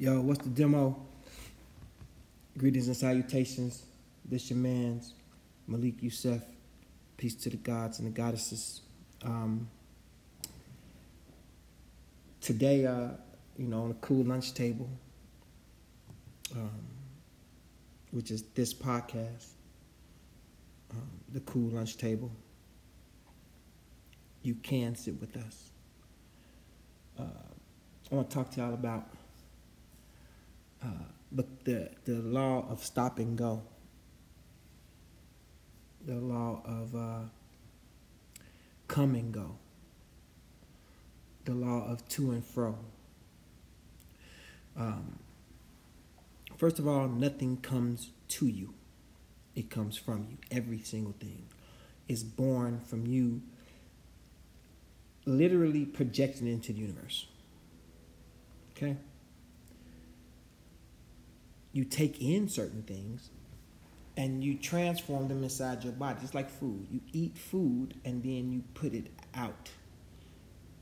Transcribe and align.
Yo, 0.00 0.18
what's 0.18 0.42
the 0.42 0.48
demo? 0.48 0.96
Greetings 2.56 2.86
and 2.86 2.96
salutations. 2.96 3.82
This 4.24 4.48
your 4.48 4.58
man's 4.58 5.12
Malik 5.66 6.02
Youssef. 6.02 6.42
Peace 7.18 7.34
to 7.34 7.50
the 7.50 7.58
gods 7.58 7.98
and 7.98 8.08
the 8.08 8.10
goddesses. 8.10 8.80
Um, 9.22 9.68
today, 12.40 12.86
uh, 12.86 13.08
you 13.58 13.66
know, 13.66 13.82
on 13.82 13.90
a 13.90 13.94
cool 14.00 14.24
lunch 14.24 14.54
table, 14.54 14.88
um, 16.56 16.80
which 18.10 18.30
is 18.30 18.44
this 18.54 18.72
podcast, 18.72 19.48
um, 20.92 21.10
the 21.30 21.40
cool 21.40 21.68
lunch 21.72 21.98
table. 21.98 22.30
You 24.42 24.54
can 24.54 24.94
sit 24.94 25.20
with 25.20 25.36
us. 25.36 25.72
Uh, 27.18 27.24
I 28.10 28.14
want 28.14 28.30
to 28.30 28.34
talk 28.34 28.50
to 28.52 28.60
y'all 28.62 28.72
about 28.72 29.06
uh, 30.82 30.88
the, 31.32 31.46
the 31.64 31.90
the 32.04 32.20
law 32.20 32.66
of 32.68 32.84
stop 32.84 33.18
and 33.18 33.36
go. 33.36 33.62
The 36.06 36.14
law 36.14 36.62
of 36.64 36.94
uh, 36.94 37.28
come 38.88 39.14
and 39.14 39.32
go. 39.32 39.56
The 41.44 41.52
law 41.52 41.86
of 41.86 42.06
to 42.08 42.30
and 42.32 42.44
fro. 42.44 42.78
Um, 44.76 45.18
first 46.56 46.78
of 46.78 46.88
all, 46.88 47.08
nothing 47.08 47.58
comes 47.58 48.10
to 48.28 48.46
you; 48.46 48.74
it 49.54 49.70
comes 49.70 49.96
from 49.96 50.26
you. 50.30 50.38
Every 50.50 50.80
single 50.80 51.14
thing 51.20 51.46
is 52.08 52.24
born 52.24 52.80
from 52.80 53.06
you. 53.06 53.42
Literally 55.26 55.84
projected 55.84 56.46
into 56.46 56.72
the 56.72 56.78
universe. 56.78 57.26
Okay 58.72 58.96
you 61.72 61.84
take 61.84 62.20
in 62.20 62.48
certain 62.48 62.82
things 62.82 63.30
and 64.16 64.42
you 64.42 64.56
transform 64.56 65.28
them 65.28 65.42
inside 65.42 65.84
your 65.84 65.92
body. 65.92 66.18
It's 66.22 66.34
like 66.34 66.50
food. 66.50 66.86
You 66.90 67.00
eat 67.12 67.38
food 67.38 67.94
and 68.04 68.22
then 68.22 68.52
you 68.52 68.62
put 68.74 68.92
it 68.92 69.06
out 69.34 69.70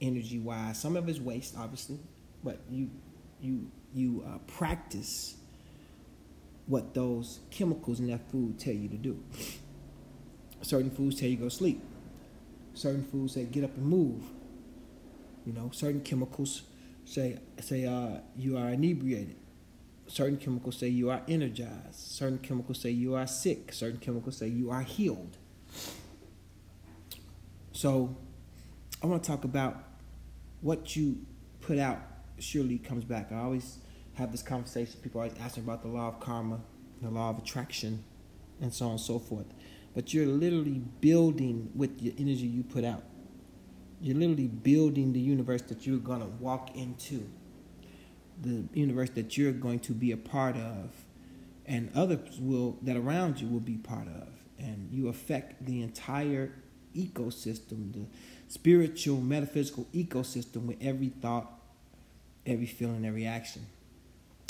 energy 0.00 0.39
wise. 0.39 0.78
Some 0.78 0.97
of 0.97 1.08
it's 1.08 1.20
waste, 1.20 1.55
obviously, 1.56 1.98
but 2.42 2.61
you 2.70 2.91
you 3.41 3.70
you 3.95 4.25
uh, 4.27 4.39
practice 4.47 5.36
what 6.67 6.95
those 6.95 7.41
chemicals 7.50 8.00
in 8.00 8.08
that 8.08 8.30
food 8.30 8.58
tell 8.58 8.75
you 8.75 8.89
to 8.89 8.97
do. 8.97 9.23
Certain 10.62 10.91
foods 10.91 11.20
tell 11.20 11.28
you 11.28 11.36
go 11.36 11.48
sleep. 11.48 11.83
Certain 12.75 13.05
foods 13.05 13.34
say 13.34 13.45
get 13.45 13.64
up 13.64 13.77
and 13.77 13.86
move. 13.86 14.23
You 15.47 15.52
know, 15.52 15.70
certain 15.73 16.00
chemicals 16.00 16.62
say 17.05 17.39
say 17.61 17.84
uh, 17.84 18.20
you 18.36 18.56
are 18.56 18.70
inebriated 18.70 19.36
certain 20.09 20.39
chemicals 20.39 20.77
say 20.77 20.89
you 20.89 21.11
are 21.11 21.23
energized. 21.28 21.95
Certain 21.95 22.39
chemicals 22.39 22.81
say 22.81 22.91
you 22.91 23.14
are 23.14 23.27
sick. 23.27 23.73
Certain 23.73 23.98
chemicals 23.98 24.39
say 24.39 24.48
you 24.48 24.70
are 24.70 24.83
healed. 24.83 25.37
So, 27.73 28.17
I 29.03 29.06
want 29.06 29.23
to 29.23 29.31
talk 29.31 29.45
about 29.45 29.84
what 30.61 30.97
you 30.97 31.19
put 31.61 31.79
out 31.79 32.01
surely 32.39 32.79
comes 32.79 33.05
back. 33.05 33.31
I 33.31 33.36
always 33.36 33.79
have 34.14 34.33
this 34.33 34.42
conversation. 34.42 34.98
People 35.03 35.20
always 35.20 35.36
ask 35.41 35.56
me 35.56 35.62
about 35.62 35.83
the 35.83 35.89
law 35.89 36.09
of 36.09 36.19
karma, 36.19 36.61
the 37.01 37.11
law 37.11 37.31
of 37.31 37.39
attraction, 37.39 38.03
and 38.61 38.73
so 38.73 38.86
on 38.86 38.92
and 38.92 39.01
so 39.01 39.19
forth. 39.19 39.47
But 39.95 40.12
you're 40.12 40.27
literally 40.27 40.83
building 41.01 41.70
with 41.75 42.01
the 42.01 42.14
energy 42.19 42.47
you 42.47 42.64
put 42.64 42.84
out. 42.84 43.05
You're 44.01 44.17
literally 44.17 44.48
building 44.48 45.12
the 45.12 45.20
universe 45.20 45.62
that 45.62 45.86
you're 45.86 45.98
going 45.98 46.20
to 46.20 46.27
walk 46.27 46.77
into 46.77 47.29
the 48.41 48.64
universe 48.72 49.11
that 49.11 49.36
you're 49.36 49.53
going 49.53 49.81
to 49.81 49.92
be 49.92 50.12
a 50.12 50.17
part 50.17 50.56
of 50.56 50.91
and 51.69 51.91
others 51.94 52.41
will 52.41 52.78
that 52.83 52.97
around 52.97 53.41
you 53.41 53.47
will 53.47 53.61
be 53.61 53.77
part 53.77 54.08
of. 54.08 54.28
And 54.58 54.89
you 54.91 55.08
affect 55.08 55.64
the 55.67 55.83
entire 55.83 56.52
ecosystem 56.96 57.92
the 57.92 58.07
spiritual 58.48 59.20
metaphysical 59.20 59.86
ecosystem 59.95 60.67
with 60.67 60.79
every 60.80 61.11
thought 61.11 61.52
every 62.46 62.67
feeling 62.67 63.05
every 63.05 63.27
action. 63.27 63.67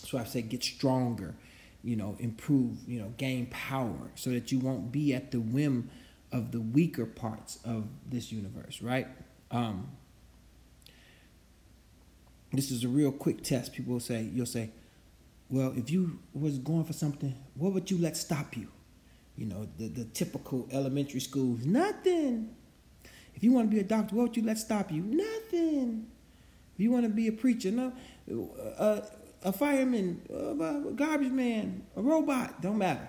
So 0.04 0.16
i 0.16 0.24
say 0.24 0.42
get 0.42 0.62
stronger 0.62 1.34
you 1.82 1.96
know 1.96 2.16
improve 2.20 2.76
you 2.86 3.00
know 3.00 3.12
gain 3.16 3.46
power 3.46 4.10
so 4.14 4.30
that 4.30 4.50
you 4.52 4.58
won't 4.58 4.90
be 4.92 5.14
at 5.14 5.30
the 5.30 5.40
whim 5.40 5.90
of 6.32 6.52
the 6.52 6.60
weaker 6.60 7.06
parts 7.06 7.58
of 7.64 7.84
this 8.06 8.30
universe 8.30 8.80
right? 8.80 9.08
Um, 9.50 9.88
this 12.53 12.70
is 12.70 12.84
a 12.84 12.88
real 12.88 13.12
quick 13.12 13.42
test. 13.42 13.72
People 13.72 13.94
will 13.94 14.00
say, 14.00 14.28
you'll 14.32 14.47
say, 14.47 14.70
well, 15.50 15.72
if 15.76 15.91
you 15.91 16.19
was 16.32 16.59
going 16.59 16.84
for 16.84 16.92
something, 16.92 17.34
what 17.54 17.72
would 17.72 17.91
you 17.91 17.98
let 17.98 18.16
stop 18.16 18.56
you? 18.56 18.69
You 19.36 19.47
know, 19.47 19.69
the, 19.78 19.88
the 19.88 20.04
typical 20.04 20.69
elementary 20.72 21.20
schools, 21.20 21.64
nothing. 21.64 22.54
If 23.34 23.44
you 23.44 23.53
want 23.53 23.70
to 23.70 23.75
be 23.75 23.81
a 23.81 23.84
doctor, 23.84 24.16
what 24.16 24.22
would 24.28 24.37
you 24.37 24.44
let 24.44 24.58
stop 24.58 24.91
you? 24.91 25.03
Nothing. 25.03 26.06
If 26.75 26.81
you 26.81 26.91
want 26.91 27.04
to 27.04 27.08
be 27.08 27.28
a 27.28 27.32
preacher, 27.32 27.70
no, 27.70 27.92
uh, 28.78 29.00
a 29.42 29.53
fireman, 29.53 30.22
a 30.28 30.91
garbage 30.92 31.31
man, 31.31 31.84
a 31.97 32.03
robot, 32.03 32.60
don't 32.60 32.78
matter. 32.78 33.08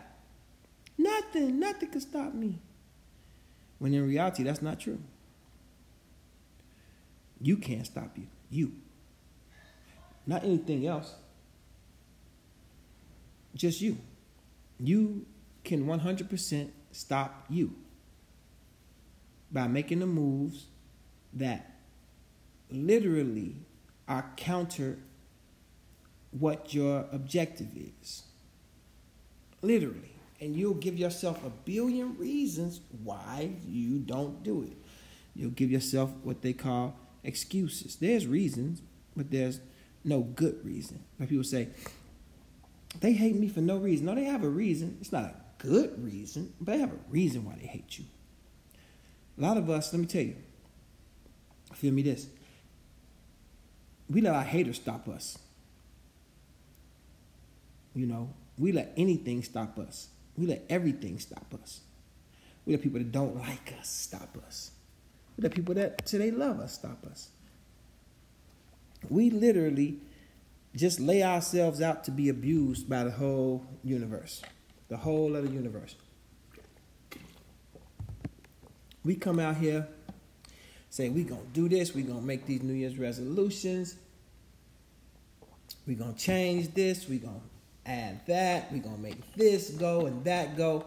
Nothing, 0.97 1.59
nothing 1.59 1.89
can 1.89 2.01
stop 2.01 2.33
me. 2.33 2.59
When 3.79 3.93
in 3.93 4.05
reality, 4.07 4.43
that's 4.43 4.61
not 4.61 4.79
true. 4.79 4.99
You 7.41 7.57
can't 7.57 7.85
stop 7.85 8.17
you. 8.17 8.27
You 8.49 8.73
not 10.29 10.43
anything 10.43 10.85
else. 10.85 11.15
Just 13.55 13.81
you. 13.81 13.97
You 14.79 15.25
can 15.63 15.85
100% 15.85 16.69
stop 16.91 17.45
you 17.49 17.73
by 19.51 19.67
making 19.67 19.99
the 19.99 20.05
moves 20.05 20.67
that 21.33 21.79
literally 22.69 23.55
are 24.07 24.23
counter 24.37 24.99
what 26.29 26.75
your 26.75 27.07
objective 27.11 27.69
is. 27.75 28.21
Literally. 29.63 30.13
And 30.39 30.55
you'll 30.55 30.75
give 30.75 30.97
yourself 30.97 31.43
a 31.43 31.49
billion 31.49 32.15
reasons 32.19 32.81
why 33.03 33.49
you 33.67 33.97
don't 33.97 34.43
do 34.43 34.61
it. 34.61 34.77
You'll 35.35 35.49
give 35.49 35.71
yourself 35.71 36.11
what 36.21 36.43
they 36.43 36.53
call 36.53 36.95
excuses. 37.23 37.95
There's 37.95 38.27
reasons, 38.27 38.83
but 39.17 39.31
there's 39.31 39.59
no 40.03 40.21
good 40.21 40.63
reason. 40.65 41.03
Like 41.19 41.29
people 41.29 41.43
say, 41.43 41.69
they 42.99 43.13
hate 43.13 43.35
me 43.35 43.47
for 43.47 43.61
no 43.61 43.77
reason. 43.77 44.05
No, 44.05 44.15
they 44.15 44.23
have 44.25 44.43
a 44.43 44.49
reason. 44.49 44.97
It's 45.01 45.11
not 45.11 45.23
a 45.23 45.35
good 45.57 46.03
reason, 46.03 46.53
but 46.59 46.73
they 46.73 46.79
have 46.79 46.91
a 46.91 46.99
reason 47.09 47.45
why 47.45 47.55
they 47.59 47.67
hate 47.67 47.99
you. 47.99 48.05
A 49.37 49.41
lot 49.41 49.57
of 49.57 49.69
us, 49.69 49.93
let 49.93 49.99
me 49.99 50.05
tell 50.05 50.23
you, 50.23 50.35
feel 51.73 51.93
me 51.93 52.01
this. 52.01 52.27
We 54.09 54.21
let 54.21 54.35
our 54.35 54.43
haters 54.43 54.77
stop 54.77 55.07
us. 55.07 55.37
You 57.93 58.07
know, 58.07 58.33
we 58.57 58.71
let 58.71 58.93
anything 58.97 59.43
stop 59.43 59.77
us. 59.77 60.09
We 60.37 60.47
let 60.47 60.63
everything 60.69 61.19
stop 61.19 61.53
us. 61.61 61.81
We 62.65 62.73
let 62.73 62.81
people 62.81 62.99
that 62.99 63.11
don't 63.11 63.37
like 63.37 63.73
us 63.79 63.89
stop 63.89 64.37
us. 64.45 64.71
We 65.37 65.43
let 65.43 65.53
people 65.53 65.75
that 65.75 66.07
say 66.07 66.17
they 66.17 66.31
love 66.31 66.59
us 66.59 66.73
stop 66.73 67.05
us 67.05 67.29
we 69.07 69.29
literally 69.29 69.99
just 70.75 70.99
lay 70.99 71.23
ourselves 71.23 71.81
out 71.81 72.03
to 72.03 72.11
be 72.11 72.29
abused 72.29 72.89
by 72.89 73.03
the 73.03 73.11
whole 73.11 73.65
universe, 73.83 74.41
the 74.87 74.97
whole 74.97 75.35
of 75.35 75.47
the 75.47 75.51
universe. 75.51 75.95
We 79.03 79.15
come 79.15 79.39
out 79.39 79.57
here, 79.57 79.87
say 80.89 81.09
we're 81.09 81.23
gonna 81.23 81.41
do 81.53 81.69
this, 81.69 81.95
we're 81.95 82.05
gonna 82.05 82.21
make 82.21 82.45
these 82.45 82.61
New 82.61 82.73
Year's 82.73 82.97
resolutions, 82.97 83.95
we're 85.87 85.97
gonna 85.97 86.13
change 86.13 86.73
this, 86.73 87.07
we're 87.07 87.19
gonna 87.19 87.39
add 87.85 88.25
that, 88.27 88.71
we're 88.71 88.83
gonna 88.83 88.97
make 88.97 89.33
this 89.35 89.69
go 89.71 90.05
and 90.05 90.23
that 90.25 90.57
go. 90.57 90.85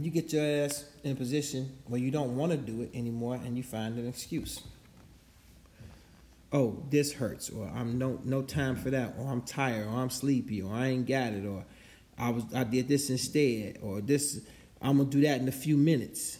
You 0.00 0.10
get 0.10 0.32
your 0.32 0.64
ass 0.64 0.86
in 1.04 1.12
a 1.12 1.14
position 1.14 1.70
where 1.86 2.00
you 2.00 2.10
don't 2.10 2.34
want 2.36 2.50
to 2.50 2.58
do 2.58 2.82
it 2.82 2.90
anymore, 2.94 3.34
and 3.36 3.56
you 3.56 3.62
find 3.62 3.98
an 3.98 4.08
excuse 4.08 4.62
oh, 6.52 6.84
this 6.90 7.12
hurts, 7.12 7.50
or 7.50 7.66
I'm 7.68 7.98
no 7.98 8.20
no 8.24 8.42
time 8.42 8.76
for 8.76 8.90
that, 8.90 9.14
or 9.18 9.30
I'm 9.30 9.42
tired, 9.42 9.86
or 9.86 9.90
I'm 9.90 10.10
sleepy, 10.10 10.62
or 10.62 10.72
I 10.72 10.88
ain't 10.88 11.06
got 11.06 11.32
it, 11.32 11.46
or 11.46 11.64
I 12.18 12.30
was 12.30 12.44
I 12.54 12.64
did 12.64 12.88
this 12.88 13.10
instead, 13.10 13.78
or 13.82 14.00
this 14.00 14.40
I'm 14.80 14.98
gonna 14.98 15.08
do 15.08 15.22
that 15.22 15.40
in 15.40 15.48
a 15.48 15.52
few 15.52 15.76
minutes. 15.76 16.38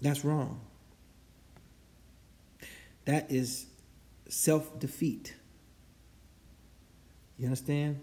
That's 0.00 0.24
wrong. 0.24 0.60
That 3.06 3.32
is 3.32 3.66
self 4.28 4.78
defeat. 4.78 5.34
You 7.38 7.46
understand? 7.46 8.00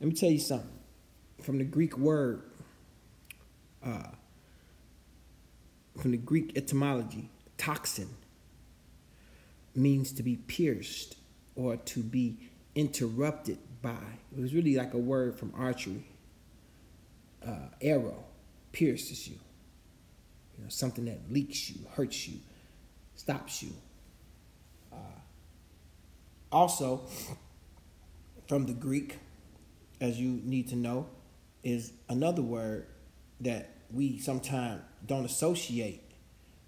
Let 0.00 0.08
me 0.08 0.14
tell 0.14 0.30
you 0.30 0.38
something. 0.38 0.70
From 1.42 1.58
the 1.58 1.64
Greek 1.64 1.96
word, 1.98 2.42
uh, 3.84 4.10
from 6.00 6.12
the 6.12 6.16
Greek 6.16 6.56
etymology, 6.56 7.28
toxin 7.58 8.08
means 9.74 10.12
to 10.12 10.22
be 10.22 10.36
pierced 10.36 11.16
or 11.54 11.76
to 11.76 12.00
be 12.00 12.38
interrupted 12.74 13.58
by. 13.82 13.98
It 14.36 14.40
was 14.40 14.54
really 14.54 14.76
like 14.76 14.94
a 14.94 14.98
word 14.98 15.38
from 15.38 15.52
archery. 15.56 16.04
Uh, 17.46 17.68
arrow 17.80 18.24
pierces 18.72 19.28
you. 19.28 19.36
You 20.56 20.64
know, 20.64 20.70
something 20.70 21.04
that 21.06 21.18
leaks 21.30 21.70
you, 21.70 21.86
hurts 21.94 22.28
you, 22.28 22.38
stops 23.14 23.62
you. 23.62 23.72
Uh, 24.92 24.96
also, 26.52 27.02
from 28.46 28.66
the 28.66 28.74
Greek, 28.74 29.18
as 30.00 30.18
you 30.18 30.40
need 30.44 30.68
to 30.68 30.76
know, 30.76 31.08
is 31.62 31.92
another 32.08 32.42
word 32.42 32.86
that 33.40 33.70
we 33.90 34.18
sometimes 34.18 34.82
don't 35.06 35.24
associate 35.24 36.02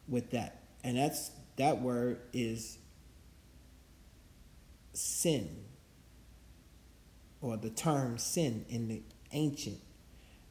with 0.09 0.31
that. 0.31 0.63
And 0.85 0.97
that's 0.97 1.31
that 1.57 1.81
word 1.81 2.21
is 2.33 2.79
sin. 4.93 5.65
Or 7.41 7.57
the 7.57 7.71
term 7.71 8.19
sin 8.19 8.65
in 8.69 8.89
the 8.89 9.03
ancient 9.33 9.81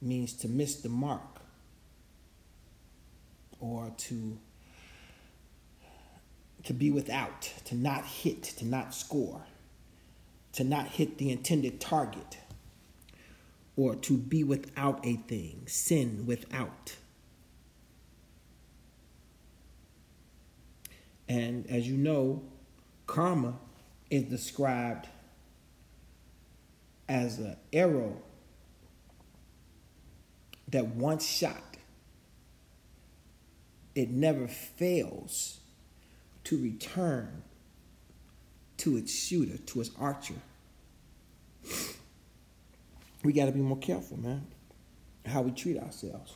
means 0.01 0.33
to 0.33 0.47
miss 0.47 0.75
the 0.77 0.89
mark 0.89 1.41
or 3.59 3.93
to 3.95 4.37
to 6.63 6.73
be 6.73 6.91
without, 6.91 7.51
to 7.65 7.75
not 7.75 8.05
hit, 8.05 8.43
to 8.43 8.65
not 8.65 8.93
score, 8.93 9.41
to 10.53 10.63
not 10.63 10.85
hit 10.87 11.17
the 11.17 11.31
intended 11.31 11.79
target 11.79 12.37
or 13.75 13.95
to 13.95 14.17
be 14.17 14.43
without 14.43 15.03
a 15.05 15.15
thing, 15.15 15.63
sin 15.65 16.25
without. 16.27 16.95
And 21.31 21.65
as 21.69 21.87
you 21.87 21.95
know, 21.95 22.43
karma 23.07 23.57
is 24.09 24.23
described 24.23 25.07
as 27.07 27.39
an 27.39 27.55
arrow 27.71 28.17
that 30.67 30.87
once 30.87 31.25
shot, 31.25 31.77
it 33.95 34.09
never 34.09 34.45
fails 34.47 35.61
to 36.43 36.61
return 36.61 37.43
to 38.77 38.97
its 38.97 39.13
shooter, 39.13 39.57
to 39.57 39.79
its 39.79 39.91
archer 39.97 40.41
we 43.23 43.33
got 43.33 43.45
to 43.45 43.51
be 43.51 43.59
more 43.59 43.77
careful, 43.77 44.19
man, 44.19 44.47
how 45.25 45.41
we 45.41 45.51
treat 45.51 45.77
ourselves. 45.77 46.35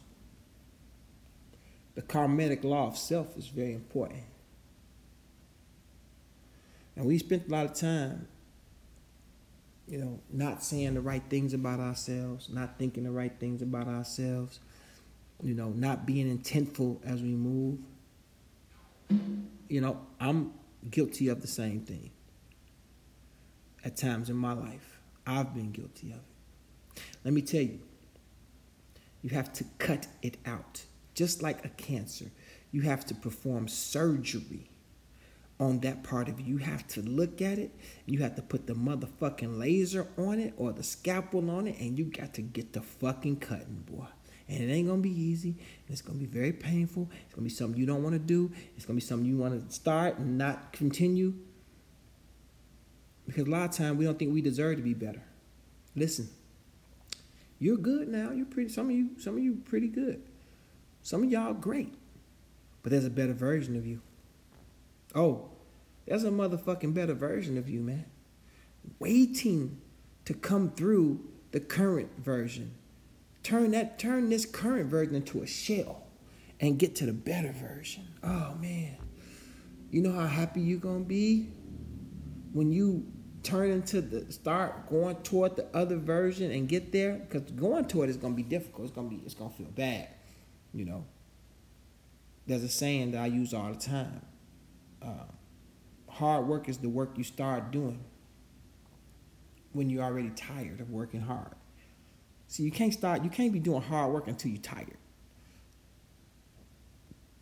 The 1.95 2.01
karmatic 2.01 2.63
law 2.63 2.87
of 2.87 2.97
self 2.97 3.37
is 3.37 3.47
very 3.47 3.73
important. 3.73 4.23
And 6.95 7.05
we 7.05 7.17
spent 7.17 7.47
a 7.47 7.51
lot 7.51 7.65
of 7.65 7.73
time, 7.73 8.27
you 9.87 9.97
know, 9.97 10.19
not 10.31 10.63
saying 10.63 10.93
the 10.93 11.01
right 11.01 11.23
things 11.29 11.53
about 11.53 11.79
ourselves, 11.79 12.49
not 12.49 12.79
thinking 12.79 13.03
the 13.03 13.11
right 13.11 13.33
things 13.39 13.61
about 13.61 13.87
ourselves, 13.87 14.59
you 15.43 15.53
know, 15.53 15.69
not 15.69 16.05
being 16.05 16.37
intentful 16.37 16.97
as 17.05 17.21
we 17.21 17.29
move. 17.29 17.79
You 19.67 19.81
know, 19.81 19.99
I'm 20.19 20.53
guilty 20.89 21.27
of 21.27 21.41
the 21.41 21.47
same 21.47 21.81
thing 21.81 22.11
at 23.83 23.97
times 23.97 24.29
in 24.29 24.35
my 24.35 24.53
life. 24.53 24.99
I've 25.27 25.53
been 25.53 25.71
guilty 25.71 26.11
of 26.11 26.17
it. 26.17 27.01
Let 27.23 27.33
me 27.33 27.41
tell 27.41 27.61
you, 27.61 27.79
you 29.21 29.31
have 29.31 29.51
to 29.53 29.65
cut 29.79 30.07
it 30.21 30.37
out. 30.45 30.85
Just 31.13 31.41
like 31.41 31.65
a 31.65 31.69
cancer, 31.69 32.25
you 32.71 32.81
have 32.81 33.05
to 33.05 33.15
perform 33.15 33.67
surgery 33.67 34.69
on 35.59 35.79
that 35.79 36.03
part 36.03 36.27
of 36.27 36.39
you. 36.39 36.45
You 36.45 36.57
have 36.57 36.85
to 36.89 37.01
look 37.01 37.41
at 37.41 37.57
it. 37.57 37.71
You 38.05 38.19
have 38.19 38.35
to 38.35 38.41
put 38.41 38.67
the 38.67 38.73
motherfucking 38.73 39.57
laser 39.57 40.07
on 40.17 40.39
it 40.39 40.53
or 40.57 40.73
the 40.73 40.83
scalpel 40.83 41.49
on 41.49 41.67
it, 41.67 41.79
and 41.79 41.97
you 41.97 42.05
got 42.05 42.33
to 42.35 42.41
get 42.41 42.73
the 42.73 42.81
fucking 42.81 43.37
cutting, 43.37 43.85
boy. 43.89 44.07
And 44.47 44.61
it 44.61 44.71
ain't 44.71 44.87
gonna 44.87 45.01
be 45.01 45.09
easy. 45.09 45.55
It's 45.87 46.01
gonna 46.01 46.19
be 46.19 46.25
very 46.25 46.53
painful. 46.53 47.09
It's 47.25 47.33
gonna 47.33 47.45
be 47.45 47.49
something 47.49 47.79
you 47.79 47.87
don't 47.87 48.03
want 48.03 48.13
to 48.13 48.19
do. 48.19 48.51
It's 48.75 48.85
gonna 48.85 48.95
be 48.95 49.01
something 49.01 49.27
you 49.27 49.37
want 49.37 49.67
to 49.67 49.73
start 49.73 50.19
and 50.19 50.37
not 50.37 50.71
continue. 50.71 51.33
Because 53.25 53.47
a 53.47 53.49
lot 53.49 53.69
of 53.69 53.75
times 53.75 53.97
we 53.97 54.05
don't 54.05 54.19
think 54.19 54.33
we 54.33 54.41
deserve 54.41 54.77
to 54.77 54.83
be 54.83 54.93
better. 54.93 55.23
Listen, 55.95 56.29
you're 57.57 57.77
good 57.77 58.07
now. 58.07 58.31
You're 58.31 58.45
pretty. 58.45 58.69
Some 58.69 58.89
of 58.89 58.95
you, 58.95 59.11
some 59.17 59.37
of 59.37 59.43
you, 59.43 59.55
pretty 59.65 59.87
good. 59.87 60.21
Some 61.01 61.23
of 61.23 61.31
y'all 61.31 61.53
great, 61.53 61.93
but 62.83 62.91
there's 62.91 63.05
a 63.05 63.09
better 63.09 63.33
version 63.33 63.75
of 63.75 63.87
you. 63.87 64.01
Oh, 65.15 65.49
there's 66.05 66.23
a 66.23 66.29
motherfucking 66.29 66.93
better 66.93 67.13
version 67.13 67.57
of 67.57 67.69
you, 67.69 67.79
man. 67.79 68.05
Waiting 68.99 69.81
to 70.25 70.33
come 70.33 70.71
through 70.71 71.21
the 71.51 71.59
current 71.59 72.11
version. 72.17 72.75
Turn 73.41 73.71
that, 73.71 73.97
turn 73.97 74.29
this 74.29 74.45
current 74.45 74.89
version 74.89 75.15
into 75.15 75.41
a 75.41 75.47
shell, 75.47 76.03
and 76.59 76.77
get 76.77 76.95
to 76.97 77.05
the 77.05 77.13
better 77.13 77.51
version. 77.51 78.07
Oh 78.23 78.55
man, 78.59 78.97
you 79.91 80.01
know 80.01 80.11
how 80.11 80.27
happy 80.27 80.61
you're 80.61 80.79
gonna 80.79 80.99
be 80.99 81.49
when 82.53 82.71
you 82.71 83.05
turn 83.43 83.69
into 83.69 84.01
the 84.01 84.31
start 84.31 84.89
going 84.89 85.15
toward 85.17 85.55
the 85.55 85.67
other 85.75 85.97
version 85.97 86.51
and 86.51 86.67
get 86.67 86.91
there 86.91 87.13
because 87.13 87.43
going 87.51 87.85
toward 87.85 88.09
it 88.09 88.11
is 88.11 88.17
to 88.17 88.29
be 88.29 88.41
difficult 88.41 88.87
it's 88.87 88.95
to 88.95 89.03
be 89.03 89.21
it's 89.23 89.35
to 89.35 89.47
feel 89.49 89.67
bad 89.67 90.07
you 90.73 90.83
know 90.83 91.05
there's 92.47 92.63
a 92.63 92.69
saying 92.69 93.11
that 93.11 93.21
i 93.21 93.27
use 93.27 93.53
all 93.53 93.71
the 93.71 93.79
time 93.79 94.19
uh, 95.05 95.25
hard 96.09 96.47
work 96.47 96.67
is 96.67 96.77
the 96.79 96.89
work 96.89 97.11
you 97.17 97.23
start 97.23 97.71
doing 97.71 98.03
when 99.73 99.89
you're 99.89 100.03
already 100.03 100.29
tired 100.29 100.79
of 100.79 100.89
working 100.89 101.21
hard. 101.21 101.53
So 102.47 102.63
you 102.63 102.71
can't 102.71 102.93
start 102.93 103.23
you 103.23 103.29
can't 103.29 103.51
be 103.51 103.59
doing 103.59 103.81
hard 103.81 104.13
work 104.13 104.27
until 104.27 104.51
you're 104.51 104.61
tired. 104.61 104.97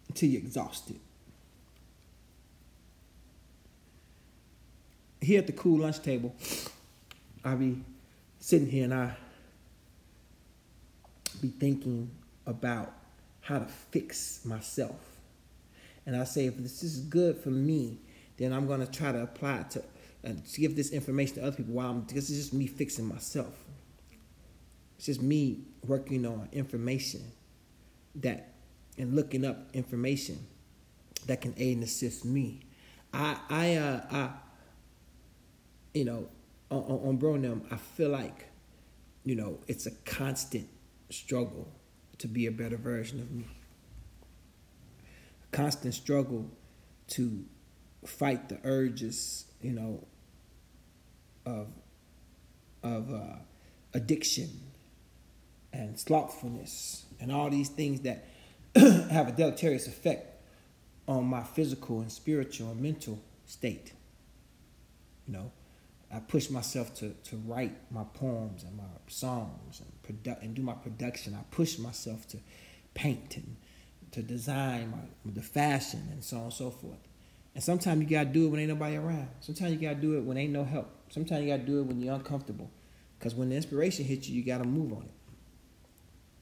Until 0.07 0.30
you're 0.30 0.42
exhausted. 0.42 1.00
Here 5.21 5.39
at 5.39 5.48
the 5.48 5.54
cool 5.54 5.80
lunch 5.80 6.01
table, 6.01 6.36
I 7.45 7.56
be 7.56 7.83
sitting 8.39 8.68
here 8.68 8.83
and 8.86 8.94
I 8.94 9.16
be 11.42 11.48
thinking 11.48 12.09
about 12.45 12.92
how 13.42 13.59
to 13.59 13.66
fix 13.66 14.44
myself. 14.45 15.12
And 16.06 16.16
I 16.16 16.24
say, 16.26 16.48
if 16.48 16.58
this 16.58 16.84
is 16.84 17.00
good 17.00 17.38
for 17.38 17.50
me, 17.50 18.00
then 18.38 18.52
I'm 18.52 18.68
going 18.68 18.86
to 18.86 18.92
try 18.92 19.12
to 19.12 19.24
apply 19.24 19.60
it 19.60 19.69
to, 19.72 19.83
and 20.24 20.45
to 20.45 20.60
give 20.60 20.76
this 20.76 20.92
information 20.92 21.36
to 21.36 21.44
other 21.48 21.56
people 21.56 21.74
while 21.74 21.90
I'm, 21.90 22.06
this 22.07 22.30
is 22.30 22.38
just 22.38 22.54
me 22.54 22.68
fixing 22.68 23.06
myself. 23.06 23.54
It's 24.98 25.06
just 25.06 25.22
me 25.22 25.66
working 25.86 26.26
on 26.26 26.50
information 26.52 27.22
that, 28.16 28.54
and 28.98 29.16
looking 29.16 29.45
up 29.45 29.57
information 29.74 30.40
that 31.28 31.42
can 31.42 31.54
aid 31.57 31.78
and 31.78 31.83
assist 31.83 32.26
me. 32.26 32.62
I, 33.14 33.38
I, 33.50 33.76
uh, 33.76 34.02
I, 34.12 34.30
you 35.94 36.06
know, 36.06 36.28
on, 36.69 37.07
on 37.07 37.18
Bronham, 37.18 37.62
I 37.72 37.78
feel 37.78 38.10
like, 38.10 38.48
you 39.24 39.36
know, 39.36 39.60
it's 39.68 39.86
a 39.86 39.92
constant 40.06 40.68
struggle 41.10 41.72
to 42.18 42.28
be 42.28 42.48
a 42.48 42.52
better 42.52 42.78
version 42.78 43.19
of 43.19 43.31
me. 43.31 43.45
Constant 45.54 45.94
struggle 45.94 46.50
to 47.07 47.45
fight 48.06 48.50
the 48.50 48.60
urges, 48.66 49.45
you 49.62 49.72
know, 49.72 50.06
of 51.45 51.68
of 52.83 53.14
uh, 53.14 53.38
addiction 53.94 54.50
and 55.72 55.98
slothfulness 55.98 57.06
and 57.19 57.31
all 57.31 57.50
these 57.50 57.69
things 57.69 58.02
that 58.02 58.26
have 58.76 59.30
a 59.30 59.31
deleterious 59.31 59.88
effect 59.88 60.42
on 61.07 61.26
my 61.26 61.44
physical 61.44 62.02
and 62.02 62.12
spiritual 62.12 62.72
and 62.72 62.81
mental 62.81 63.19
state. 63.45 63.94
You 65.28 65.33
know, 65.33 65.52
I 66.14 66.19
push 66.19 66.50
myself 66.50 66.94
to, 66.95 67.12
to 67.12 67.38
write 67.45 67.76
my 67.92 68.04
poems 68.04 68.64
and 68.64 68.76
my 68.76 68.83
songs 69.07 69.81
and, 69.81 70.24
produ- 70.24 70.42
and 70.42 70.54
do 70.54 70.62
my 70.62 70.74
production. 70.74 71.36
I 71.36 71.44
push 71.52 71.80
myself 71.80 72.28
to 72.30 72.38
paint 72.94 73.38
and 73.38 73.56
to 74.14 74.22
design 74.22 74.92
my, 74.92 75.32
the 75.32 75.42
fashion 75.42 76.08
and 76.12 76.24
so 76.24 76.38
on 76.38 76.44
and 76.44 76.54
so 76.54 76.72
forth. 76.72 76.98
And 77.56 77.64
sometimes 77.64 78.02
you 78.02 78.08
gotta 78.08 78.30
do 78.30 78.46
it 78.46 78.50
when 78.50 78.60
ain't 78.60 78.70
nobody 78.70 78.96
around. 78.96 79.28
Sometimes 79.42 79.74
you 79.74 79.80
gotta 79.80 80.00
do 80.00 80.18
it 80.18 80.22
when 80.22 80.38
ain't 80.38 80.54
no 80.54 80.64
help. 80.64 80.90
Sometimes 81.10 81.44
you 81.44 81.52
gotta 81.52 81.64
do 81.64 81.80
it 81.80 81.84
when 81.84 82.02
you're 82.02 82.16
uncomfortable. 82.16 82.72
Because 83.20 83.36
when 83.36 83.50
the 83.50 83.56
inspiration 83.56 84.06
hits 84.06 84.28
you, 84.28 84.36
you 84.36 84.44
gotta 84.44 84.64
move 84.64 84.94
on 84.94 85.04
it. 85.04 85.12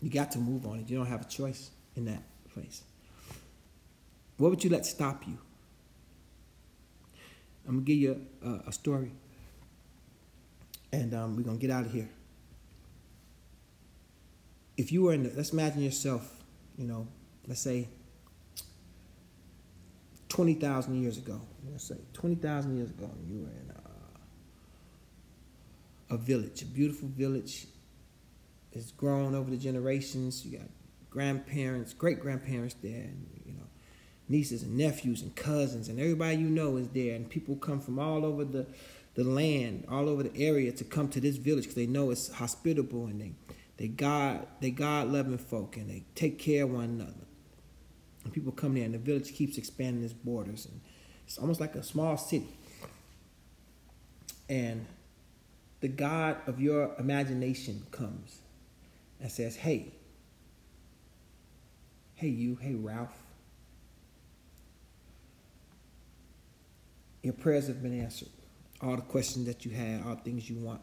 You 0.01 0.09
got 0.09 0.31
to 0.31 0.39
move 0.39 0.65
on 0.65 0.79
it. 0.79 0.89
You 0.89 0.97
don't 0.97 1.07
have 1.07 1.21
a 1.21 1.29
choice 1.29 1.71
in 1.95 2.05
that 2.05 2.23
place. 2.53 2.83
What 4.37 4.49
would 4.49 4.63
you 4.63 4.69
let 4.69 4.85
stop 4.85 5.27
you? 5.27 5.37
I'm 7.67 7.75
gonna 7.75 7.85
give 7.85 7.97
you 7.97 8.25
a, 8.43 8.69
a 8.69 8.71
story 8.71 9.11
and 10.91 11.13
um, 11.13 11.35
we're 11.35 11.43
gonna 11.43 11.57
get 11.57 11.71
out 11.71 11.85
of 11.85 11.91
here. 11.91 12.09
If 14.77 14.91
you 14.91 15.03
were 15.03 15.13
in, 15.13 15.23
the, 15.23 15.31
let's 15.35 15.51
imagine 15.51 15.81
yourself, 15.81 16.43
you 16.77 16.87
know, 16.87 17.07
let's 17.47 17.61
say 17.61 17.87
twenty 20.29 20.53
thousand 20.53 21.01
years 21.01 21.17
ago. 21.17 21.41
Let's 21.69 21.83
say 21.83 21.97
twenty 22.13 22.35
thousand 22.35 22.77
years 22.77 22.89
ago, 22.89 23.09
you 23.27 23.41
were 23.41 23.49
in 23.49 23.71
uh, 23.71 23.79
a 26.15 26.17
village, 26.17 26.61
a 26.61 26.65
beautiful 26.65 27.09
village. 27.09 27.67
It's 28.73 28.91
grown 28.91 29.35
over 29.35 29.49
the 29.49 29.57
generations. 29.57 30.45
You 30.45 30.59
got 30.59 30.67
grandparents, 31.09 31.93
great 31.93 32.19
grandparents 32.19 32.75
there, 32.81 33.01
and 33.01 33.27
you 33.45 33.53
know, 33.53 33.67
nieces 34.29 34.63
and 34.63 34.77
nephews 34.77 35.21
and 35.21 35.35
cousins, 35.35 35.89
and 35.89 35.99
everybody 35.99 36.37
you 36.37 36.49
know 36.49 36.77
is 36.77 36.87
there, 36.89 37.15
and 37.15 37.29
people 37.29 37.55
come 37.57 37.81
from 37.81 37.99
all 37.99 38.25
over 38.25 38.45
the 38.45 38.65
the 39.13 39.23
land, 39.23 39.85
all 39.89 40.07
over 40.07 40.23
the 40.23 40.35
area 40.41 40.71
to 40.71 40.83
come 40.83 41.09
to 41.09 41.19
this 41.19 41.35
village 41.37 41.65
because 41.65 41.75
they 41.75 41.87
know 41.87 42.11
it's 42.11 42.31
hospitable 42.31 43.05
and 43.07 43.21
they 43.21 43.33
they 43.77 43.87
God 43.87 44.47
they 44.61 44.71
God 44.71 45.09
loving 45.09 45.37
folk 45.37 45.75
and 45.77 45.89
they 45.89 46.05
take 46.15 46.39
care 46.39 46.63
of 46.63 46.71
one 46.71 46.85
another. 46.85 47.27
And 48.23 48.33
people 48.33 48.51
come 48.51 48.75
there, 48.75 48.85
and 48.85 48.93
the 48.93 48.99
village 48.99 49.33
keeps 49.33 49.57
expanding 49.57 50.03
its 50.03 50.13
borders, 50.13 50.65
and 50.65 50.79
it's 51.25 51.37
almost 51.37 51.59
like 51.59 51.75
a 51.75 51.83
small 51.83 52.17
city. 52.17 52.47
And 54.47 54.85
the 55.79 55.87
God 55.87 56.37
of 56.47 56.61
your 56.61 56.93
imagination 56.99 57.85
comes 57.91 58.39
and 59.19 59.31
says, 59.31 59.55
"Hey, 59.55 59.93
hey 62.15 62.27
you, 62.27 62.55
hey 62.55 62.75
Ralph, 62.75 63.17
your 67.23 67.33
prayers 67.33 67.67
have 67.67 67.81
been 67.81 67.99
answered." 67.99 68.29
all 68.81 68.95
the 68.95 69.01
questions 69.01 69.45
that 69.45 69.63
you 69.65 69.71
had, 69.71 70.03
all 70.03 70.15
the 70.15 70.21
things 70.21 70.49
you 70.49 70.57
want, 70.57 70.81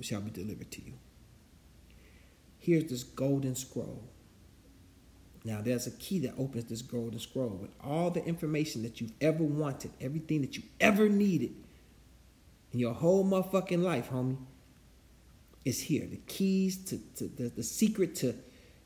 shall 0.00 0.20
be 0.20 0.30
delivered 0.30 0.70
to 0.70 0.82
you. 0.82 0.92
Here's 2.58 2.84
this 2.84 3.02
golden 3.02 3.54
scroll. 3.54 4.04
Now, 5.44 5.60
there's 5.60 5.86
a 5.86 5.90
key 5.92 6.20
that 6.20 6.34
opens 6.38 6.66
this 6.66 6.82
golden 6.82 7.18
scroll 7.18 7.48
with 7.48 7.70
all 7.82 8.10
the 8.10 8.24
information 8.24 8.82
that 8.84 9.00
you've 9.00 9.12
ever 9.20 9.42
wanted, 9.42 9.90
everything 10.00 10.40
that 10.42 10.56
you 10.56 10.62
ever 10.80 11.08
needed 11.08 11.52
in 12.72 12.78
your 12.78 12.94
whole 12.94 13.24
motherfucking 13.24 13.82
life, 13.82 14.10
homie, 14.10 14.36
is 15.64 15.80
here. 15.80 16.06
The 16.06 16.18
keys 16.28 16.76
to, 16.86 16.98
to 17.16 17.24
the, 17.24 17.48
the 17.48 17.62
secret 17.62 18.14
to, 18.16 18.34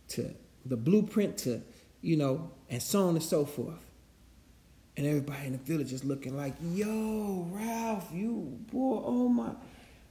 to 0.08 0.34
the 0.64 0.76
blueprint 0.76 1.38
to, 1.38 1.62
you 2.00 2.16
know, 2.16 2.50
and 2.70 2.82
so 2.82 3.08
on 3.08 3.16
and 3.16 3.22
so 3.22 3.44
forth. 3.44 3.84
And 4.96 5.06
everybody 5.06 5.46
in 5.46 5.52
the 5.52 5.58
village 5.58 5.92
is 5.92 6.04
looking 6.04 6.36
like, 6.36 6.54
yo, 6.62 7.46
Ralph, 7.50 8.08
you 8.12 8.58
boy, 8.72 9.02
oh 9.04 9.28
my, 9.28 9.50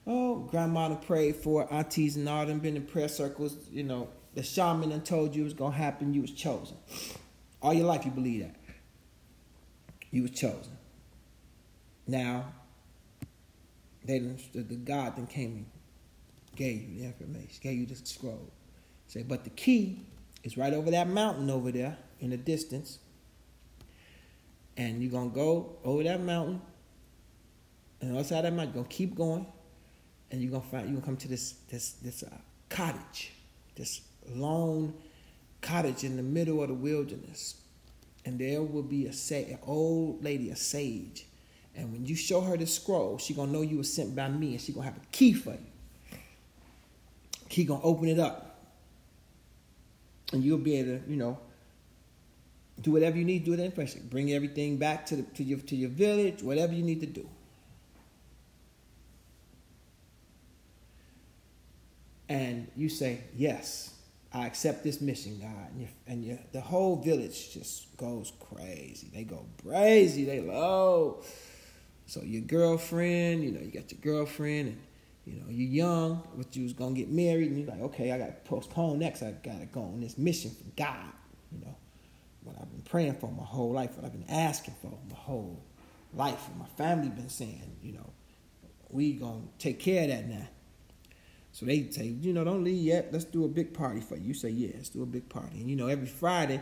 oh, 0.06 0.36
grandma 0.36 0.94
prayed 0.94 1.38
for 1.38 1.72
aunties 1.74 2.18
and 2.18 2.30
all 2.30 2.46
them 2.46 2.60
been 2.60 2.76
in 2.76 2.86
prayer 2.86 3.08
circles, 3.08 3.58
you 3.72 3.84
know, 3.84 4.10
the 4.36 4.44
shaman 4.44 4.90
done 4.90 5.02
told 5.02 5.36
you 5.36 5.42
it 5.42 5.46
was 5.46 5.54
gonna 5.54 5.76
happen, 5.76 6.14
you 6.14 6.22
was 6.22 6.32
chosen. 6.32 6.78
All 7.62 7.74
your 7.74 7.86
life 7.88 8.06
you 8.06 8.12
believe 8.12 8.42
that. 8.42 8.56
You 10.12 10.24
was 10.24 10.32
chosen. 10.32 10.78
Now, 12.08 12.54
they 14.04 14.20
the 14.20 14.62
God 14.76 15.16
then 15.16 15.28
came 15.28 15.52
and 15.52 15.66
gave 16.56 16.82
you 16.82 17.00
the 17.00 17.06
information, 17.08 17.60
gave 17.62 17.78
you 17.78 17.86
the 17.86 17.96
scroll. 17.96 18.52
Say, 19.08 19.24
but 19.24 19.44
the 19.44 19.50
key 19.50 20.06
is 20.44 20.58
right 20.58 20.74
over 20.74 20.92
that 20.92 21.08
mountain 21.08 21.50
over 21.50 21.72
there 21.72 21.98
in 22.20 22.30
the 22.30 22.38
distance 22.38 23.00
and 24.78 25.02
you're 25.02 25.12
gonna 25.12 25.30
go 25.30 25.78
over 25.84 26.04
that 26.04 26.22
mountain, 26.22 26.62
and 28.02 28.18
outside 28.18 28.44
that 28.44 28.54
mountain, 28.54 28.74
you're 28.74 28.84
gonna 28.84 28.94
keep 28.94 29.16
going, 29.16 29.46
and 30.32 30.42
you're 30.42 30.52
gonna 30.52 30.64
find 30.64 30.86
you're 30.86 30.96
gonna 30.96 31.06
come 31.06 31.18
to 31.18 31.28
this 31.28 31.54
this 31.70 31.94
this 31.94 32.24
uh, 32.24 32.38
cottage, 32.70 33.32
this 33.76 34.02
lone 34.34 34.94
cottage 35.62 36.04
in 36.04 36.16
the 36.18 36.24
middle 36.24 36.62
of 36.62 36.70
the 36.70 36.74
wilderness, 36.74 37.56
and 38.24 38.40
there 38.40 38.62
will 38.62 38.84
be 38.84 39.06
a 39.08 39.14
sa- 39.14 39.36
an 39.36 39.60
old 39.66 40.24
lady, 40.24 40.50
a 40.50 40.56
sage, 40.56 41.26
and 41.76 41.92
when 41.92 42.06
you 42.06 42.16
show 42.16 42.42
her 42.42 42.56
the 42.56 42.66
scroll, 42.68 43.18
she 43.18 43.34
gonna 43.34 43.52
know 43.52 43.62
you 43.62 43.78
were 43.78 43.84
sent 43.84 44.16
by 44.16 44.30
me, 44.30 44.54
and 44.54 44.62
she 44.62 44.72
gonna 44.72 44.86
have 44.86 44.98
a 44.98 45.06
key 45.12 45.34
for 45.34 45.52
you. 45.52 46.20
Key 47.50 47.66
gonna 47.66 47.84
open 47.84 48.08
it 48.08 48.20
up, 48.20 48.60
and 50.32 50.44
you'll 50.44 50.58
be 50.58 50.78
able 50.78 51.00
to, 51.00 51.10
you 51.10 51.18
know, 51.18 51.38
do 52.82 52.92
whatever 52.92 53.18
you 53.18 53.26
need 53.26 53.40
to 53.40 53.46
do 53.46 53.52
with 53.52 53.60
that 53.60 53.66
information. 53.66 54.08
Bring 54.10 54.32
everything 54.32 54.78
back 54.78 55.06
to, 55.08 55.18
the, 55.18 55.24
to, 55.24 55.44
your, 55.44 55.60
to 55.60 55.76
your 55.76 55.90
village, 55.90 56.44
whatever 56.44 56.74
you 56.74 56.84
need 56.84 57.00
to 57.02 57.08
do. 57.08 57.30
And 62.28 62.68
you 62.76 62.90
say, 62.90 63.22
Yes, 63.36 63.95
I 64.36 64.48
accept 64.48 64.84
this 64.84 65.00
mission, 65.00 65.40
God. 65.40 65.72
And, 65.72 65.82
you, 65.82 65.88
and 66.08 66.26
you, 66.26 66.40
the 66.52 66.60
whole 66.60 66.98
village 66.98 67.54
just 67.54 67.96
goes 67.96 68.34
crazy. 68.40 69.10
They 69.14 69.24
go 69.24 69.46
crazy. 69.64 70.26
They 70.26 70.42
low. 70.42 71.24
So 72.06 72.22
your 72.22 72.42
girlfriend, 72.42 73.46
you 73.46 73.52
know, 73.52 73.62
you 73.62 73.72
got 73.72 73.92
your 73.92 74.02
girlfriend, 74.02 74.68
and 74.70 74.82
you 75.26 75.40
know, 75.40 75.46
you're 75.50 75.70
young, 75.70 76.28
but 76.36 76.54
you 76.56 76.64
was 76.64 76.74
gonna 76.74 76.96
get 76.96 77.10
married, 77.10 77.50
and 77.50 77.60
you're 77.60 77.70
like, 77.70 77.82
okay, 77.82 78.12
I 78.12 78.18
gotta 78.18 78.36
postpone 78.44 79.00
because 79.00 79.24
I 79.24 79.32
gotta 79.32 79.66
go 79.68 79.82
on 79.82 80.02
this 80.02 80.18
mission 80.18 80.52
for 80.52 80.66
God, 80.76 81.14
you 81.52 81.66
know 81.66 81.76
what 82.44 82.56
I've 82.62 82.70
been 82.70 82.84
praying 82.84 83.16
for 83.16 83.32
my 83.32 83.44
whole 83.44 83.72
life, 83.72 83.96
what 83.96 84.06
I've 84.06 84.12
been 84.12 84.30
asking 84.30 84.76
for 84.82 84.92
my 85.10 85.16
whole 85.16 85.64
life, 86.14 86.48
what 86.50 86.60
my 86.60 86.76
family 86.76 87.10
been 87.10 87.30
saying, 87.30 87.78
you 87.82 87.94
know, 87.94 88.10
we 88.90 89.14
gonna 89.14 89.42
take 89.58 89.80
care 89.80 90.04
of 90.04 90.10
that 90.10 90.28
now. 90.28 90.48
So 91.56 91.66
they 91.66 91.90
say, 91.90 92.08
you 92.08 92.34
know, 92.34 92.44
don't 92.44 92.66
leave 92.66 92.84
yet. 92.84 93.14
Let's 93.14 93.24
do 93.24 93.46
a 93.46 93.48
big 93.48 93.74
party 93.74 94.02
for 94.02 94.18
you. 94.18 94.28
You 94.28 94.34
say, 94.34 94.50
yeah, 94.50 94.72
let's 94.76 94.90
do 94.90 95.04
a 95.04 95.06
big 95.06 95.30
party. 95.30 95.62
And 95.62 95.70
you 95.70 95.78
know, 95.78 95.88
every 95.88 96.06
Friday 96.06 96.60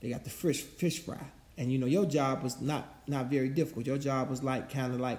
they 0.00 0.08
got 0.08 0.22
the 0.22 0.30
fish 0.30 0.62
fish 0.62 1.00
fry. 1.00 1.32
And 1.58 1.72
you 1.72 1.78
know, 1.78 1.86
your 1.86 2.06
job 2.06 2.44
was 2.44 2.60
not 2.60 2.86
not 3.08 3.26
very 3.26 3.48
difficult. 3.48 3.86
Your 3.86 3.98
job 3.98 4.30
was 4.30 4.44
like 4.44 4.72
kind 4.72 4.94
of 4.94 5.00
like 5.00 5.18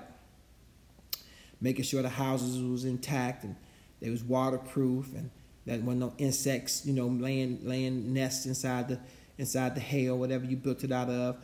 making 1.59 1.83
sure 1.83 2.01
the 2.01 2.07
houses 2.07 2.63
was 2.63 2.85
intact 2.85 3.43
and 3.43 3.57
they 3.99 4.09
was 4.09 4.23
waterproof 4.23 5.13
and 5.13 5.29
that 5.65 5.83
when 5.83 5.99
no 5.99 6.13
insects, 6.17 6.85
you 6.85 6.93
know, 6.93 7.07
laying 7.07 7.59
laying 7.67 8.13
nests 8.13 8.45
inside 8.45 8.87
the 8.87 8.97
inside 9.37 9.75
the 9.75 9.81
hay 9.81 10.07
or 10.07 10.15
whatever 10.15 10.45
you 10.45 10.55
built 10.55 10.85
it 10.85 10.93
out 10.93 11.09
of. 11.09 11.35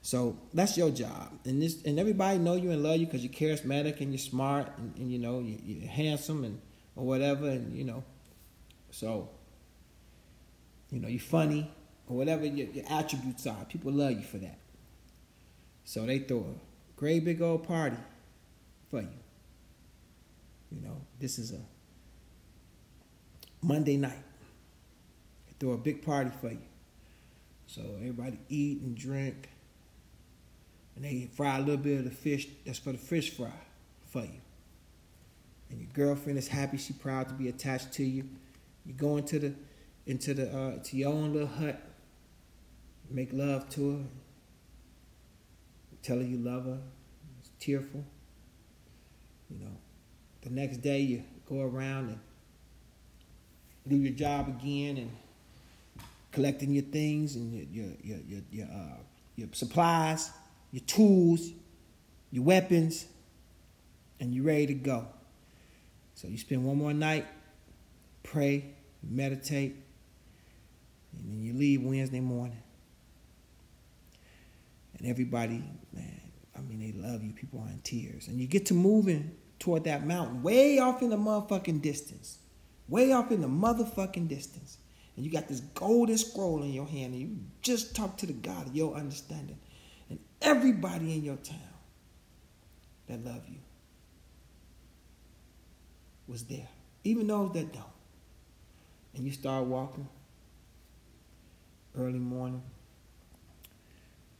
So 0.00 0.38
that's 0.54 0.78
your 0.78 0.88
job, 0.88 1.38
and 1.44 1.60
this 1.60 1.82
and 1.84 1.98
everybody 1.98 2.38
know 2.38 2.54
you 2.54 2.70
and 2.70 2.82
love 2.82 2.96
you 2.96 3.04
because 3.04 3.22
you're 3.22 3.30
charismatic 3.34 4.00
and 4.00 4.10
you're 4.10 4.18
smart 4.18 4.72
and, 4.78 4.96
and 4.96 5.12
you 5.12 5.18
know 5.18 5.40
you, 5.40 5.84
are 5.84 5.86
handsome 5.86 6.42
and 6.42 6.62
or 6.96 7.04
whatever, 7.04 7.48
and 7.48 7.76
you 7.76 7.84
know, 7.84 8.02
so 8.90 9.28
you 10.90 10.98
know 10.98 11.08
you're 11.08 11.20
funny 11.20 11.70
or 12.08 12.16
whatever 12.16 12.44
your, 12.44 12.68
your 12.68 12.84
attributes 12.90 13.46
are. 13.46 13.64
People 13.66 13.92
love 13.92 14.12
you 14.12 14.22
for 14.22 14.38
that. 14.38 14.58
So 15.84 16.04
they 16.06 16.18
throw 16.20 16.38
a 16.38 16.98
great 16.98 17.24
big 17.24 17.42
old 17.42 17.66
party 17.66 17.96
for 18.90 19.00
you. 19.00 19.08
You 20.72 20.80
know, 20.80 21.00
this 21.20 21.38
is 21.38 21.52
a 21.52 21.60
Monday 23.62 23.96
night. 23.96 24.22
They 25.46 25.54
throw 25.58 25.72
a 25.72 25.78
big 25.78 26.04
party 26.04 26.30
for 26.40 26.50
you. 26.50 26.58
So 27.66 27.82
everybody 27.98 28.38
eat 28.48 28.80
and 28.80 28.96
drink. 28.96 29.48
And 30.94 31.04
they 31.04 31.28
fry 31.34 31.56
a 31.56 31.60
little 31.60 31.76
bit 31.76 31.98
of 31.98 32.04
the 32.04 32.10
fish 32.10 32.48
that's 32.64 32.78
for 32.78 32.92
the 32.92 32.98
fish 32.98 33.30
fry 33.30 33.52
for 34.08 34.22
you. 34.22 34.40
And 35.70 35.80
your 35.80 35.88
girlfriend 35.92 36.38
is 36.38 36.48
happy, 36.48 36.76
she 36.76 36.92
proud 36.92 37.28
to 37.28 37.34
be 37.34 37.48
attached 37.48 37.92
to 37.94 38.04
you. 38.04 38.24
You 38.84 38.94
go 38.94 39.16
into 39.16 39.38
the 39.38 39.54
into 40.06 40.34
the 40.34 40.56
uh, 40.56 40.82
to 40.84 40.96
your 40.96 41.12
own 41.12 41.32
little 41.32 41.48
hut, 41.48 41.82
make 43.10 43.32
love 43.32 43.68
to 43.70 43.96
her, 43.96 44.04
tell 46.02 46.18
her 46.18 46.22
you 46.22 46.38
love 46.38 46.64
her. 46.66 46.78
It's 47.40 47.50
tearful. 47.58 48.04
You 49.50 49.58
know. 49.64 49.76
The 50.42 50.50
next 50.50 50.76
day 50.78 51.00
you 51.00 51.24
go 51.48 51.62
around 51.62 52.08
and 52.10 52.20
do 53.88 53.96
your 53.96 54.12
job 54.12 54.48
again 54.48 54.96
and 54.96 55.10
collecting 56.30 56.72
your 56.72 56.84
things 56.84 57.34
and 57.34 57.52
your 57.52 57.64
your 57.72 57.94
your 58.02 58.18
your, 58.28 58.40
your, 58.52 58.66
uh, 58.66 58.96
your 59.34 59.48
supplies, 59.52 60.30
your 60.70 60.84
tools, 60.84 61.50
your 62.30 62.44
weapons, 62.44 63.06
and 64.20 64.32
you're 64.34 64.44
ready 64.44 64.66
to 64.66 64.74
go. 64.74 65.06
So 66.16 66.26
you 66.26 66.36
spend 66.36 66.64
one 66.64 66.76
more 66.76 66.92
night, 66.92 67.26
pray, 68.24 68.74
meditate, 69.08 69.76
and 71.12 71.30
then 71.30 71.40
you 71.40 71.54
leave 71.54 71.82
Wednesday 71.82 72.18
morning. 72.18 72.60
And 74.98 75.06
everybody, 75.06 75.62
man, 75.92 76.20
I 76.56 76.60
mean, 76.62 76.80
they 76.80 76.92
love 76.92 77.22
you. 77.22 77.32
People 77.32 77.60
are 77.60 77.68
in 77.68 77.78
tears. 77.84 78.26
And 78.26 78.40
you 78.40 78.48
get 78.48 78.66
to 78.66 78.74
moving 78.74 79.30
toward 79.60 79.84
that 79.84 80.04
mountain, 80.04 80.42
way 80.42 80.80
off 80.80 81.02
in 81.02 81.10
the 81.10 81.16
motherfucking 81.16 81.82
distance. 81.82 82.38
Way 82.88 83.12
off 83.12 83.30
in 83.30 83.40
the 83.40 83.46
motherfucking 83.46 84.26
distance 84.26 84.78
and 85.16 85.24
you 85.24 85.32
got 85.32 85.48
this 85.48 85.60
golden 85.60 86.18
scroll 86.18 86.62
in 86.62 86.72
your 86.72 86.86
hand, 86.86 87.14
and 87.14 87.22
you 87.22 87.36
just 87.62 87.96
talk 87.96 88.16
to 88.18 88.26
the 88.26 88.34
God 88.34 88.66
of 88.66 88.76
your 88.76 88.94
understanding, 88.94 89.58
and 90.10 90.18
everybody 90.42 91.14
in 91.14 91.24
your 91.24 91.36
town 91.36 91.58
that 93.08 93.24
love 93.24 93.42
you 93.48 93.58
was 96.28 96.44
there, 96.44 96.68
even 97.04 97.26
those 97.26 97.52
that 97.52 97.72
don't. 97.72 97.84
And 99.14 99.24
you 99.24 99.32
start 99.32 99.64
walking 99.64 100.08
early 101.98 102.18
morning, 102.18 102.62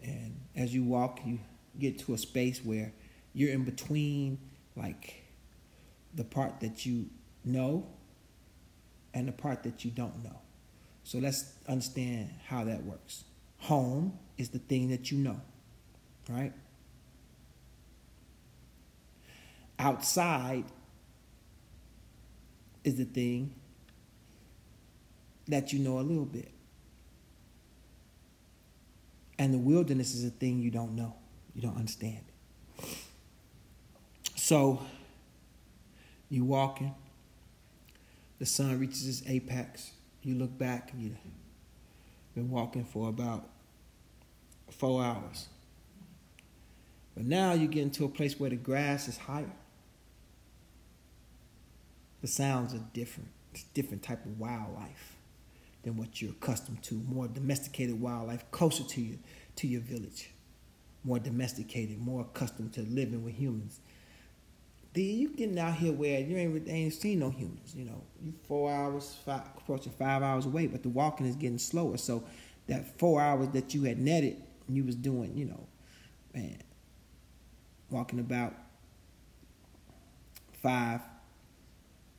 and 0.02 0.38
as 0.54 0.74
you 0.74 0.84
walk, 0.84 1.20
you 1.24 1.38
get 1.78 1.98
to 2.00 2.14
a 2.14 2.18
space 2.18 2.64
where 2.64 2.92
you're 3.32 3.52
in 3.52 3.64
between, 3.64 4.38
like 4.76 5.24
the 6.14 6.24
part 6.24 6.60
that 6.60 6.84
you 6.84 7.06
know 7.44 7.86
and 9.14 9.28
the 9.28 9.32
part 9.32 9.62
that 9.62 9.84
you 9.84 9.90
don't 9.90 10.22
know. 10.22 10.38
So 11.04 11.18
let's 11.18 11.52
understand 11.68 12.30
how 12.46 12.64
that 12.64 12.84
works. 12.84 13.24
Home 13.60 14.18
is 14.36 14.50
the 14.50 14.58
thing 14.58 14.90
that 14.90 15.10
you 15.10 15.18
know, 15.18 15.40
right? 16.28 16.52
Outside 19.78 20.64
is 22.86 22.94
the 22.94 23.04
thing 23.04 23.52
that 25.48 25.72
you 25.72 25.80
know 25.80 25.98
a 25.98 26.02
little 26.02 26.24
bit. 26.24 26.52
And 29.38 29.52
the 29.52 29.58
wilderness 29.58 30.14
is 30.14 30.24
a 30.24 30.30
thing 30.30 30.60
you 30.60 30.70
don't 30.70 30.94
know, 30.94 31.16
you 31.54 31.60
don't 31.60 31.76
understand. 31.76 32.24
So, 34.36 34.80
you're 36.30 36.44
walking, 36.44 36.94
the 38.38 38.46
sun 38.46 38.78
reaches 38.78 39.06
its 39.08 39.28
apex, 39.28 39.90
you 40.22 40.36
look 40.36 40.56
back, 40.56 40.92
you've 40.96 41.16
been 42.36 42.48
walking 42.48 42.84
for 42.84 43.08
about 43.08 43.48
four 44.70 45.02
hours. 45.02 45.48
But 47.16 47.24
now 47.24 47.52
you 47.52 47.66
get 47.66 47.82
into 47.82 48.04
a 48.04 48.08
place 48.08 48.38
where 48.38 48.50
the 48.50 48.56
grass 48.56 49.08
is 49.08 49.16
higher. 49.16 49.50
The 52.22 52.28
sounds 52.28 52.74
are 52.74 52.82
different. 52.92 53.30
It's 53.52 53.64
different 53.64 54.02
type 54.02 54.24
of 54.24 54.38
wildlife 54.38 55.16
than 55.82 55.96
what 55.96 56.20
you're 56.20 56.32
accustomed 56.32 56.82
to. 56.84 56.94
More 56.94 57.28
domesticated 57.28 58.00
wildlife, 58.00 58.50
closer 58.50 58.82
to 58.84 59.00
you, 59.00 59.18
to 59.56 59.66
your 59.66 59.80
village. 59.80 60.30
More 61.04 61.18
domesticated, 61.18 61.98
more 61.98 62.22
accustomed 62.22 62.72
to 62.74 62.82
living 62.82 63.24
with 63.24 63.34
humans. 63.34 63.80
The, 64.94 65.02
you 65.02 65.28
getting 65.28 65.58
out 65.58 65.74
here 65.74 65.92
where 65.92 66.20
you 66.20 66.36
ain't, 66.36 66.68
ain't 66.68 66.92
seen 66.94 67.20
no 67.20 67.30
humans. 67.30 67.74
You 67.76 67.84
know, 67.84 68.02
you 68.24 68.32
four 68.48 68.72
hours, 68.72 69.16
five, 69.24 69.42
approaching 69.58 69.92
five 69.92 70.22
hours 70.22 70.46
away, 70.46 70.66
but 70.66 70.82
the 70.82 70.88
walking 70.88 71.26
is 71.26 71.36
getting 71.36 71.58
slower. 71.58 71.98
So 71.98 72.24
that 72.66 72.98
four 72.98 73.20
hours 73.20 73.48
that 73.50 73.74
you 73.74 73.84
had 73.84 73.98
netted, 73.98 74.42
you 74.68 74.84
was 74.84 74.96
doing, 74.96 75.36
you 75.36 75.44
know, 75.44 75.66
man, 76.34 76.58
walking 77.90 78.18
about 78.18 78.54
five, 80.62 81.00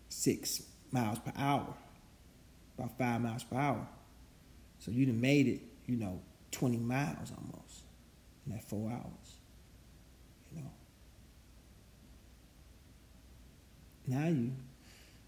six 0.09 0.63
miles 0.91 1.19
per 1.19 1.31
hour, 1.37 1.73
about 2.77 2.97
five 2.97 3.21
miles 3.21 3.43
per 3.43 3.57
hour. 3.57 3.87
So 4.79 4.91
you'd 4.91 5.07
have 5.07 5.17
made 5.17 5.47
it, 5.47 5.61
you 5.85 5.97
know, 5.97 6.21
20 6.51 6.77
miles 6.77 7.31
almost 7.31 7.81
in 8.45 8.53
that 8.53 8.67
four 8.69 8.91
hours. 8.91 9.35
You 10.55 10.61
know. 10.61 10.71
now 14.07 14.27
you 14.27 14.51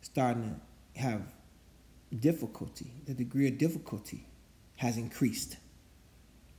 starting 0.01 0.59
to 0.95 1.01
have 1.01 1.21
difficulty. 2.17 2.91
The 3.05 3.13
degree 3.13 3.47
of 3.47 3.57
difficulty 3.57 4.25
has 4.77 4.97
increased. 4.97 5.57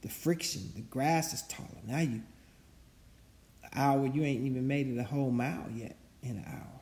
The 0.03 0.09
friction, 0.09 0.73
the 0.75 0.83
grass 0.83 1.33
is 1.33 1.43
taller. 1.43 1.69
Now 1.87 2.01
you 2.01 2.23
hour, 3.75 4.07
you 4.07 4.25
ain't 4.25 4.45
even 4.45 4.67
made 4.67 4.89
it 4.89 4.99
a 4.99 5.05
whole 5.05 5.31
mile 5.31 5.67
yet 5.75 5.97
in 6.23 6.37
an 6.37 6.45
hour. 6.47 6.80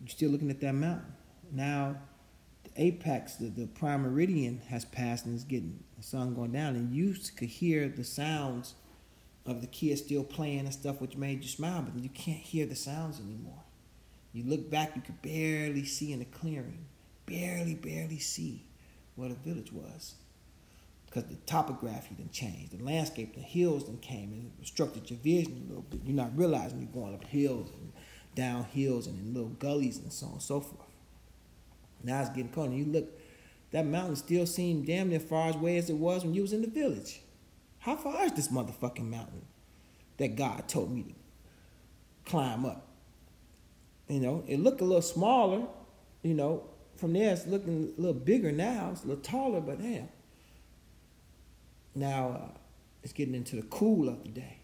You're 0.00 0.08
still 0.08 0.30
looking 0.30 0.50
at 0.50 0.60
that 0.60 0.74
mountain. 0.74 1.12
Now 1.52 1.96
the 2.64 2.70
apex, 2.82 3.34
the, 3.34 3.46
the 3.46 3.66
prime 3.66 4.02
meridian 4.02 4.60
has 4.68 4.84
passed 4.84 5.26
and 5.26 5.34
it's 5.34 5.44
getting 5.44 5.82
the 5.96 6.02
sun 6.02 6.34
going 6.34 6.52
down, 6.52 6.76
and 6.76 6.94
you 6.94 7.14
could 7.36 7.48
hear 7.48 7.88
the 7.88 8.04
sounds 8.04 8.74
of 9.46 9.60
the 9.60 9.66
kids 9.66 10.00
still 10.02 10.24
playing 10.24 10.60
and 10.60 10.72
stuff 10.72 11.00
which 11.00 11.16
made 11.16 11.42
you 11.42 11.48
smile, 11.48 11.82
but 11.82 12.02
you 12.02 12.10
can't 12.10 12.38
hear 12.38 12.66
the 12.66 12.76
sounds 12.76 13.20
anymore. 13.20 13.62
You 14.32 14.44
look 14.44 14.70
back, 14.70 14.94
you 14.94 15.02
could 15.02 15.20
barely 15.22 15.84
see 15.84 16.12
in 16.12 16.20
the 16.20 16.24
clearing, 16.24 16.84
barely, 17.26 17.74
barely 17.74 18.18
see 18.18 18.64
where 19.16 19.28
the 19.28 19.34
village 19.34 19.72
was. 19.72 20.14
Because 21.06 21.24
the 21.24 21.36
topography 21.44 22.14
didn't 22.14 22.30
change. 22.30 22.70
The 22.70 22.84
landscape, 22.84 23.34
the 23.34 23.40
hills 23.40 23.86
then 23.86 23.98
came 23.98 24.32
and 24.32 24.52
obstructed 24.60 25.10
your 25.10 25.18
vision 25.18 25.64
a 25.64 25.68
little 25.68 25.82
bit. 25.82 26.02
You're 26.04 26.14
not 26.14 26.36
realizing 26.36 26.80
you're 26.80 27.02
going 27.02 27.14
up 27.14 27.24
hills 27.24 27.70
and 27.70 27.92
down 28.34 28.64
hills 28.64 29.06
and 29.06 29.18
in 29.18 29.34
little 29.34 29.50
gullies 29.50 29.98
and 29.98 30.12
so 30.12 30.26
on 30.26 30.32
and 30.32 30.42
so 30.42 30.60
forth. 30.60 30.86
Now 32.02 32.20
it's 32.20 32.30
getting 32.30 32.50
cold. 32.50 32.70
And 32.70 32.78
you 32.78 32.84
look, 32.84 33.08
that 33.72 33.86
mountain 33.86 34.16
still 34.16 34.46
seemed 34.46 34.86
damn 34.86 35.08
near 35.08 35.20
far 35.20 35.50
away 35.50 35.76
as 35.76 35.90
it 35.90 35.96
was 35.96 36.24
when 36.24 36.34
you 36.34 36.42
was 36.42 36.52
in 36.52 36.62
the 36.62 36.68
village. 36.68 37.20
How 37.80 37.96
far 37.96 38.24
is 38.24 38.32
this 38.32 38.48
motherfucking 38.48 39.08
mountain 39.08 39.46
that 40.18 40.36
God 40.36 40.68
told 40.68 40.92
me 40.92 41.02
to 41.02 42.30
climb 42.30 42.64
up? 42.64 42.86
You 44.08 44.20
know, 44.20 44.44
it 44.46 44.58
looked 44.58 44.80
a 44.80 44.84
little 44.84 45.02
smaller. 45.02 45.66
You 46.22 46.34
know, 46.34 46.64
from 46.96 47.12
there 47.12 47.32
it's 47.32 47.46
looking 47.46 47.94
a 47.96 48.00
little 48.00 48.20
bigger 48.20 48.52
now. 48.52 48.90
It's 48.92 49.04
a 49.04 49.08
little 49.08 49.22
taller, 49.22 49.60
but 49.60 49.80
damn. 49.80 50.08
Now 51.94 52.28
uh, 52.28 52.58
it's 53.02 53.12
getting 53.12 53.34
into 53.34 53.56
the 53.56 53.62
cool 53.62 54.08
of 54.08 54.22
the 54.22 54.30
day. 54.30 54.58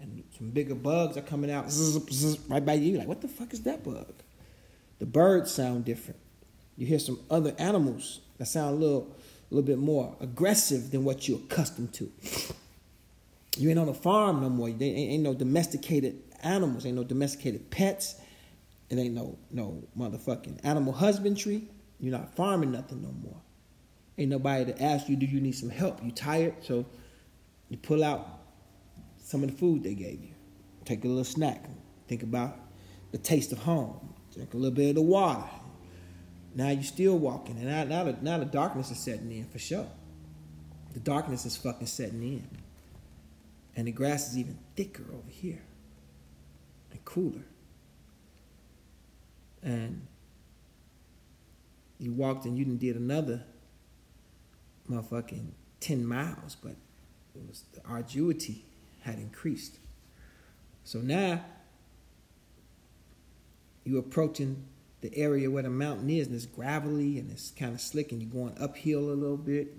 And 0.00 0.24
some 0.36 0.50
bigger 0.50 0.74
bugs 0.74 1.16
are 1.16 1.22
coming 1.22 1.50
out 1.50 1.70
zzz, 1.70 1.98
zzz, 2.10 2.38
right 2.48 2.64
by 2.64 2.74
you. 2.74 2.98
Like, 2.98 3.08
what 3.08 3.20
the 3.20 3.28
fuck 3.28 3.52
is 3.52 3.62
that 3.62 3.84
bug? 3.84 4.14
The 4.98 5.06
birds 5.06 5.50
sound 5.50 5.84
different. 5.84 6.20
You 6.76 6.86
hear 6.86 6.98
some 6.98 7.20
other 7.30 7.54
animals 7.58 8.20
that 8.38 8.46
sound 8.46 8.76
a 8.76 8.78
little, 8.78 9.14
a 9.50 9.54
little 9.54 9.66
bit 9.66 9.78
more 9.78 10.16
aggressive 10.20 10.90
than 10.90 11.04
what 11.04 11.28
you're 11.28 11.38
accustomed 11.38 11.92
to. 11.94 12.10
You 13.58 13.68
ain't 13.68 13.78
on 13.78 13.88
a 13.88 13.94
farm 13.94 14.40
no 14.40 14.48
more. 14.48 14.70
There 14.70 14.88
ain't, 14.88 15.22
no 15.22 15.34
domesticated 15.34 16.22
animals. 16.42 16.86
Ain't 16.86 16.96
no 16.96 17.04
domesticated 17.04 17.70
pets. 17.70 18.14
It 18.88 18.98
ain't 18.98 19.14
no 19.14 19.38
no 19.50 19.82
motherfucking 19.98 20.60
animal 20.64 20.92
husbandry. 20.92 21.68
You're 21.98 22.12
not 22.12 22.34
farming 22.34 22.72
nothing 22.72 23.02
no 23.02 23.12
more. 23.12 23.40
Ain't 24.16 24.30
nobody 24.30 24.72
to 24.72 24.82
ask 24.82 25.08
you, 25.08 25.16
do 25.16 25.26
you 25.26 25.40
need 25.40 25.52
some 25.52 25.70
help? 25.70 26.02
You 26.02 26.12
tired? 26.12 26.54
So 26.62 26.86
you 27.68 27.76
pull 27.76 28.02
out 28.02 28.39
some 29.30 29.44
of 29.44 29.50
the 29.50 29.56
food 29.56 29.84
they 29.84 29.94
gave 29.94 30.20
you. 30.20 30.34
Take 30.84 31.04
a 31.04 31.08
little 31.08 31.22
snack. 31.22 31.64
Think 32.08 32.24
about 32.24 32.56
the 33.12 33.18
taste 33.18 33.52
of 33.52 33.58
home. 33.58 34.14
Drink 34.34 34.54
a 34.54 34.56
little 34.56 34.74
bit 34.74 34.90
of 34.90 34.94
the 34.96 35.02
water. 35.02 35.48
Now 36.54 36.70
you're 36.70 36.82
still 36.82 37.16
walking, 37.16 37.56
and 37.58 37.66
now, 37.66 37.84
now, 37.84 38.04
the, 38.04 38.16
now 38.20 38.38
the 38.38 38.44
darkness 38.44 38.90
is 38.90 38.98
setting 38.98 39.30
in 39.30 39.44
for 39.44 39.60
sure. 39.60 39.86
The 40.94 41.00
darkness 41.00 41.46
is 41.46 41.56
fucking 41.56 41.86
setting 41.86 42.22
in. 42.22 42.48
And 43.76 43.86
the 43.86 43.92
grass 43.92 44.30
is 44.30 44.36
even 44.38 44.58
thicker 44.74 45.04
over 45.12 45.30
here 45.30 45.62
and 46.90 47.04
cooler 47.04 47.44
and 49.62 50.06
you 51.98 52.12
walked 52.12 52.46
and 52.46 52.58
you 52.58 52.64
didn't 52.64 52.80
did 52.80 52.96
another 52.96 53.44
motherfucking 54.90 55.50
10 55.78 56.04
miles, 56.04 56.56
but 56.60 56.72
it 57.34 57.46
was 57.46 57.62
the 57.72 57.80
arduity 57.82 58.62
had 59.02 59.18
increased. 59.18 59.78
So 60.84 60.98
now 60.98 61.44
you're 63.84 64.00
approaching 64.00 64.64
the 65.00 65.16
area 65.16 65.50
where 65.50 65.62
the 65.62 65.70
mountain 65.70 66.10
is, 66.10 66.26
and 66.26 66.36
it's 66.36 66.46
gravelly 66.46 67.18
and 67.18 67.30
it's 67.30 67.50
kind 67.50 67.74
of 67.74 67.80
slick, 67.80 68.12
and 68.12 68.20
you're 68.20 68.30
going 68.30 68.56
uphill 68.60 69.10
a 69.10 69.16
little 69.16 69.36
bit. 69.36 69.74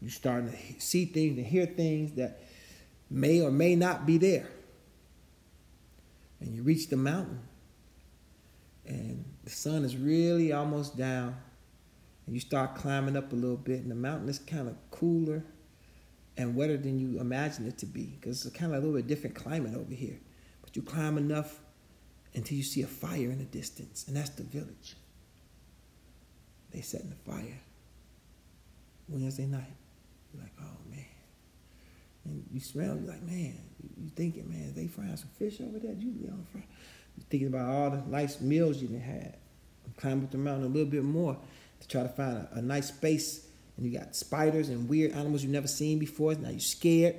You're 0.00 0.10
starting 0.10 0.50
to 0.50 0.56
see 0.80 1.06
things 1.06 1.38
and 1.38 1.46
hear 1.46 1.66
things 1.66 2.12
that 2.12 2.42
may 3.10 3.40
or 3.40 3.50
may 3.50 3.74
not 3.74 4.04
be 4.04 4.18
there. 4.18 4.48
And 6.40 6.54
you 6.54 6.62
reach 6.62 6.88
the 6.88 6.96
mountain, 6.96 7.40
and 8.86 9.24
the 9.44 9.50
sun 9.50 9.84
is 9.84 9.96
really 9.96 10.52
almost 10.52 10.96
down 10.96 11.36
and 12.26 12.34
you 12.34 12.40
start 12.40 12.74
climbing 12.74 13.16
up 13.16 13.32
a 13.32 13.36
little 13.36 13.56
bit 13.56 13.80
and 13.80 13.90
the 13.90 13.96
mountain 13.96 14.28
is 14.28 14.38
kind 14.38 14.68
of 14.68 14.74
cooler 14.90 15.44
and 16.36 16.54
wetter 16.54 16.76
than 16.76 16.98
you 16.98 17.20
imagine 17.20 17.66
it 17.66 17.78
to 17.78 17.86
be 17.86 18.16
because 18.20 18.44
it's 18.44 18.56
kind 18.56 18.72
of 18.72 18.78
a 18.78 18.80
little 18.80 18.96
bit 18.96 19.06
different 19.06 19.34
climate 19.34 19.74
over 19.74 19.94
here 19.94 20.18
but 20.62 20.74
you 20.76 20.82
climb 20.82 21.18
enough 21.18 21.60
until 22.34 22.56
you 22.56 22.62
see 22.62 22.82
a 22.82 22.86
fire 22.86 23.30
in 23.30 23.38
the 23.38 23.44
distance 23.44 24.04
and 24.08 24.16
that's 24.16 24.30
the 24.30 24.42
village 24.42 24.96
they 26.72 26.80
setting 26.80 27.10
the 27.10 27.30
fire 27.30 27.60
wednesday 29.08 29.46
night 29.46 29.64
you're 30.32 30.42
like 30.42 30.52
oh 30.60 30.90
man 30.90 31.04
and 32.24 32.44
you 32.52 32.60
smell 32.60 32.96
you're 32.96 33.12
like 33.12 33.22
man 33.22 33.58
you 33.96 34.10
thinking 34.14 34.48
man 34.48 34.72
they 34.74 34.86
frying 34.86 35.16
some 35.16 35.30
fish 35.38 35.60
over 35.60 35.78
there 35.78 35.92
you 35.92 36.10
be 36.10 36.28
on 36.28 36.46
fire 36.52 36.64
thinking 37.30 37.48
about 37.48 37.68
all 37.68 37.90
the 37.90 38.02
nice 38.08 38.40
meals 38.40 38.80
you 38.80 38.88
done 38.88 39.00
had. 39.00 39.36
Climb 39.96 40.24
up 40.24 40.30
the 40.30 40.38
mountain 40.38 40.64
a 40.64 40.68
little 40.68 40.90
bit 40.90 41.04
more 41.04 41.36
to 41.80 41.88
try 41.88 42.02
to 42.02 42.08
find 42.08 42.36
a, 42.36 42.48
a 42.56 42.62
nice 42.62 42.88
space. 42.88 43.45
And 43.76 43.86
you 43.86 43.98
got 43.98 44.16
spiders 44.16 44.68
and 44.68 44.88
weird 44.88 45.12
animals 45.12 45.42
you've 45.42 45.52
never 45.52 45.68
seen 45.68 45.98
before. 45.98 46.34
Now 46.34 46.50
you're 46.50 46.60
scared. 46.60 47.16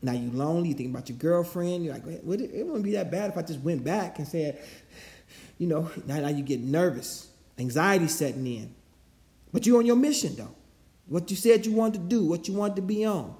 Now 0.00 0.12
you're 0.12 0.32
lonely. 0.32 0.70
You 0.70 0.74
think 0.74 0.90
about 0.90 1.08
your 1.08 1.18
girlfriend. 1.18 1.84
You're 1.84 1.94
like, 1.94 2.06
it, 2.06 2.22
it 2.24 2.66
wouldn't 2.66 2.84
be 2.84 2.92
that 2.92 3.10
bad 3.10 3.30
if 3.30 3.36
I 3.36 3.42
just 3.42 3.60
went 3.60 3.84
back 3.84 4.18
and 4.18 4.26
said, 4.26 4.62
you 5.58 5.66
know, 5.66 5.90
now, 6.06 6.20
now 6.20 6.28
you 6.28 6.42
get 6.42 6.60
nervous. 6.60 7.28
Anxiety 7.58 8.08
setting 8.08 8.46
in. 8.46 8.74
But 9.52 9.66
you're 9.66 9.78
on 9.78 9.86
your 9.86 9.96
mission 9.96 10.34
though. 10.36 10.54
What 11.06 11.30
you 11.30 11.36
said 11.36 11.66
you 11.66 11.72
wanted 11.72 11.94
to 11.94 12.08
do, 12.08 12.24
what 12.24 12.48
you 12.48 12.54
wanted 12.54 12.76
to 12.76 12.82
be 12.82 13.04
on. 13.04 13.36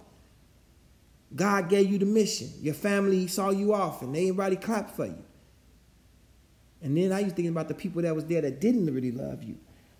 God 1.34 1.68
gave 1.68 1.90
you 1.90 1.98
the 1.98 2.06
mission. 2.06 2.50
Your 2.60 2.74
family 2.74 3.26
saw 3.26 3.50
you 3.50 3.72
off 3.72 4.02
and 4.02 4.14
everybody 4.14 4.56
clapped 4.56 4.94
for 4.94 5.06
you. 5.06 5.24
And 6.82 6.96
then 6.96 7.12
I 7.12 7.22
was 7.22 7.32
thinking 7.32 7.48
about 7.48 7.68
the 7.68 7.74
people 7.74 8.02
that 8.02 8.14
was 8.14 8.26
there 8.26 8.42
that 8.42 8.60
didn't 8.60 8.92
really 8.92 9.12
love 9.12 9.42
you. 9.42 9.56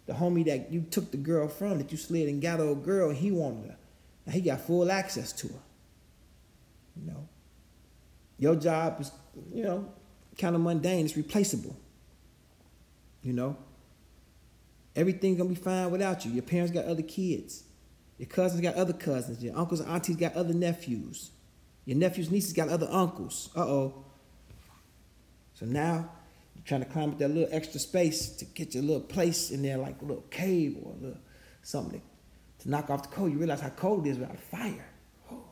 The 0.07 0.12
homie 0.15 0.45
that 0.47 0.73
you 0.73 0.83
took 0.83 1.11
the 1.11 1.17
girl 1.17 1.49
from, 1.49 1.79
that 1.79 1.93
you 1.93 1.99
slid 1.99 2.29
and 2.29 2.43
got 2.43 2.61
a 2.61 2.75
girl, 2.75 3.11
he 3.11 3.31
wanted 3.31 3.71
her. 3.71 3.77
Now 4.27 4.33
he 4.33 4.41
got 4.41 4.61
full 4.61 4.91
access 4.91 5.33
to 5.35 5.49
her. 5.49 5.61
You 6.97 7.07
know. 7.11 7.29
Your 8.38 8.57
job 8.57 9.01
is, 9.01 9.12
you 9.53 9.62
know, 9.62 9.93
kind 10.38 10.57
of 10.57 10.62
mundane. 10.62 11.05
It's 11.05 11.17
replaceable. 11.17 11.77
You 13.23 13.33
know. 13.33 13.57
Everything's 14.95 15.38
gonna 15.38 15.49
be 15.49 15.55
fine 15.55 15.91
without 15.91 16.25
you. 16.25 16.33
Your 16.33 16.43
parents 16.43 16.73
got 16.73 16.85
other 16.85 17.03
kids. 17.03 17.65
Your 18.19 18.29
cousins 18.29 18.61
got 18.61 18.75
other 18.75 18.93
cousins. 18.93 19.43
Your 19.43 19.57
uncles 19.57 19.81
and 19.81 19.88
aunties 19.91 20.17
got 20.17 20.35
other 20.35 20.53
nephews. 20.53 21.31
Your 21.85 21.97
nephews, 21.97 22.31
nieces 22.31 22.53
got 22.53 22.69
other 22.69 22.88
uncles. 22.91 23.51
Uh 23.57 23.61
oh. 23.62 24.05
So 25.55 25.67
now 25.67 26.11
trying 26.64 26.81
to 26.81 26.87
climb 26.87 27.11
up 27.11 27.18
that 27.18 27.29
little 27.29 27.48
extra 27.51 27.81
space 27.81 28.29
to 28.37 28.44
get 28.44 28.75
your 28.75 28.83
little 28.83 29.03
place 29.03 29.51
in 29.51 29.62
there, 29.62 29.79
like 29.79 30.01
a 30.01 30.05
little 30.05 30.25
cave 30.31 30.77
or 30.83 30.92
a 30.92 30.96
little 30.96 31.20
something 31.62 32.03
to 32.61 32.70
knock 32.70 32.90
off 32.90 33.03
the 33.03 33.09
cold. 33.09 33.33
You 33.33 33.38
realize 33.38 33.61
how 33.61 33.70
cold 33.70 34.07
it 34.07 34.11
is 34.11 34.18
without 34.18 34.35
a 34.35 34.38
fire. 34.38 34.87
Oh. 35.31 35.42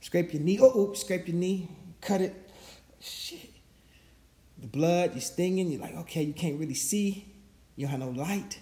Scrape 0.00 0.32
your 0.32 0.42
knee. 0.42 0.58
Oh, 0.60 0.72
oh, 0.74 0.92
scrape 0.94 1.28
your 1.28 1.36
knee. 1.36 1.68
Cut 2.00 2.20
it. 2.20 2.50
Shit. 3.00 3.50
The 4.58 4.66
blood, 4.66 5.12
you're 5.12 5.22
stinging. 5.22 5.70
You're 5.70 5.80
like, 5.80 5.96
okay, 5.96 6.22
you 6.22 6.34
can't 6.34 6.58
really 6.58 6.74
see. 6.74 7.26
You 7.76 7.86
don't 7.86 8.00
have 8.00 8.00
no 8.00 8.22
light. 8.22 8.58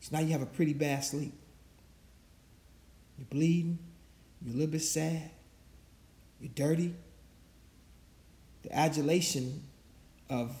So 0.00 0.16
now 0.16 0.22
you 0.22 0.32
have 0.32 0.42
a 0.42 0.46
pretty 0.46 0.74
bad 0.74 1.02
sleep. 1.02 1.32
You're 3.18 3.26
bleeding. 3.30 3.78
You're 4.42 4.54
a 4.54 4.58
little 4.58 4.72
bit 4.72 4.82
sad. 4.82 5.30
You're 6.40 6.52
dirty. 6.54 6.94
The 8.66 8.76
adulation 8.76 9.62
of, 10.28 10.56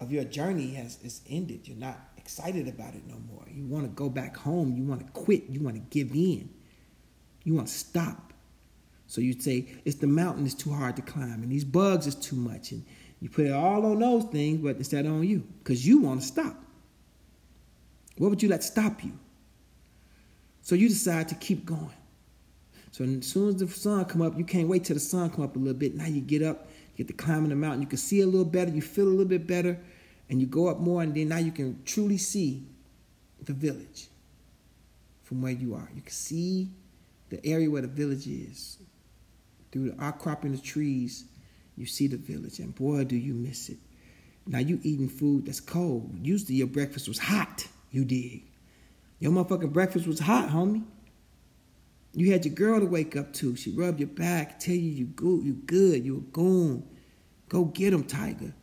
of 0.00 0.12
your 0.12 0.24
journey 0.24 0.74
has 0.74 0.98
is 1.02 1.22
ended. 1.28 1.66
You're 1.66 1.78
not 1.78 1.98
excited 2.18 2.68
about 2.68 2.94
it 2.94 3.06
no 3.08 3.16
more. 3.32 3.44
You 3.50 3.64
want 3.64 3.84
to 3.84 3.90
go 3.90 4.10
back 4.10 4.36
home. 4.36 4.76
You 4.76 4.84
want 4.84 5.00
to 5.00 5.10
quit. 5.12 5.48
You 5.48 5.60
want 5.60 5.76
to 5.76 5.82
give 5.98 6.14
in. 6.14 6.50
You 7.44 7.54
want 7.54 7.68
to 7.68 7.72
stop. 7.72 8.34
So 9.06 9.22
you'd 9.22 9.42
say, 9.42 9.66
it's 9.86 9.96
the 9.96 10.06
mountain 10.06 10.44
is 10.44 10.54
too 10.54 10.72
hard 10.72 10.96
to 10.96 11.02
climb, 11.02 11.42
and 11.42 11.50
these 11.50 11.64
bugs 11.64 12.06
is 12.06 12.14
too 12.14 12.36
much, 12.36 12.72
and 12.72 12.84
you 13.20 13.28
put 13.28 13.46
it 13.46 13.52
all 13.52 13.84
on 13.84 13.98
those 13.98 14.24
things, 14.24 14.60
but 14.62 14.76
instead 14.76 15.06
on 15.06 15.22
you, 15.22 15.46
because 15.58 15.86
you 15.86 16.00
want 16.00 16.20
to 16.22 16.26
stop. 16.26 16.56
What 18.16 18.28
would 18.30 18.42
you 18.42 18.48
let 18.48 18.62
stop 18.62 19.04
you? 19.04 19.12
So 20.62 20.74
you 20.74 20.88
decide 20.88 21.28
to 21.28 21.34
keep 21.34 21.66
going. 21.66 21.92
So 22.92 23.04
as 23.04 23.26
soon 23.26 23.48
as 23.48 23.56
the 23.56 23.68
sun 23.68 24.04
come 24.04 24.22
up, 24.22 24.38
you 24.38 24.44
can't 24.44 24.68
wait 24.68 24.84
till 24.84 24.94
the 24.94 25.00
sun 25.00 25.30
come 25.30 25.44
up 25.44 25.56
a 25.56 25.58
little 25.58 25.74
bit. 25.74 25.94
Now 25.94 26.06
you 26.06 26.20
get 26.20 26.42
up, 26.42 26.68
you 26.68 26.71
get 26.96 27.08
to 27.08 27.12
climbing 27.12 27.50
the 27.50 27.56
mountain. 27.56 27.82
You 27.82 27.88
can 27.88 27.98
see 27.98 28.20
a 28.20 28.26
little 28.26 28.44
better, 28.44 28.70
you 28.70 28.82
feel 28.82 29.06
a 29.06 29.08
little 29.08 29.24
bit 29.24 29.46
better, 29.46 29.78
and 30.28 30.40
you 30.40 30.46
go 30.46 30.68
up 30.68 30.78
more, 30.78 31.02
and 31.02 31.14
then 31.14 31.28
now 31.28 31.38
you 31.38 31.52
can 31.52 31.82
truly 31.84 32.18
see 32.18 32.66
the 33.42 33.52
village 33.52 34.08
from 35.22 35.42
where 35.42 35.52
you 35.52 35.74
are. 35.74 35.88
You 35.94 36.02
can 36.02 36.12
see 36.12 36.68
the 37.30 37.44
area 37.46 37.70
where 37.70 37.82
the 37.82 37.88
village 37.88 38.26
is. 38.26 38.78
Through 39.70 39.90
the 39.90 40.04
outcropping 40.04 40.52
of 40.52 40.62
trees, 40.62 41.24
you 41.76 41.86
see 41.86 42.06
the 42.06 42.18
village, 42.18 42.58
and 42.58 42.74
boy, 42.74 43.04
do 43.04 43.16
you 43.16 43.32
miss 43.32 43.68
it. 43.70 43.78
Now 44.46 44.58
you 44.58 44.80
eating 44.82 45.08
food 45.08 45.46
that's 45.46 45.60
cold. 45.60 46.14
Usually 46.20 46.56
your 46.56 46.66
breakfast 46.66 47.08
was 47.08 47.18
hot. 47.18 47.66
You 47.90 48.04
dig? 48.04 48.44
Your 49.18 49.32
motherfucking 49.32 49.72
breakfast 49.72 50.06
was 50.06 50.18
hot, 50.18 50.50
homie. 50.50 50.84
You 52.14 52.32
had 52.32 52.44
your 52.44 52.54
girl 52.54 52.80
to 52.80 52.86
wake 52.86 53.16
up 53.16 53.32
to. 53.34 53.56
She 53.56 53.70
rubbed 53.70 54.00
your 54.00 54.08
back, 54.08 54.58
tell 54.58 54.74
you 54.74 54.90
you 54.90 55.06
good, 55.06 55.44
you 55.44 55.54
good, 55.54 56.04
you 56.04 56.18
a 56.18 56.20
goon. 56.20 56.86
Go 57.48 57.64
get 57.64 57.92
him, 57.92 58.04
Tiger. 58.04 58.54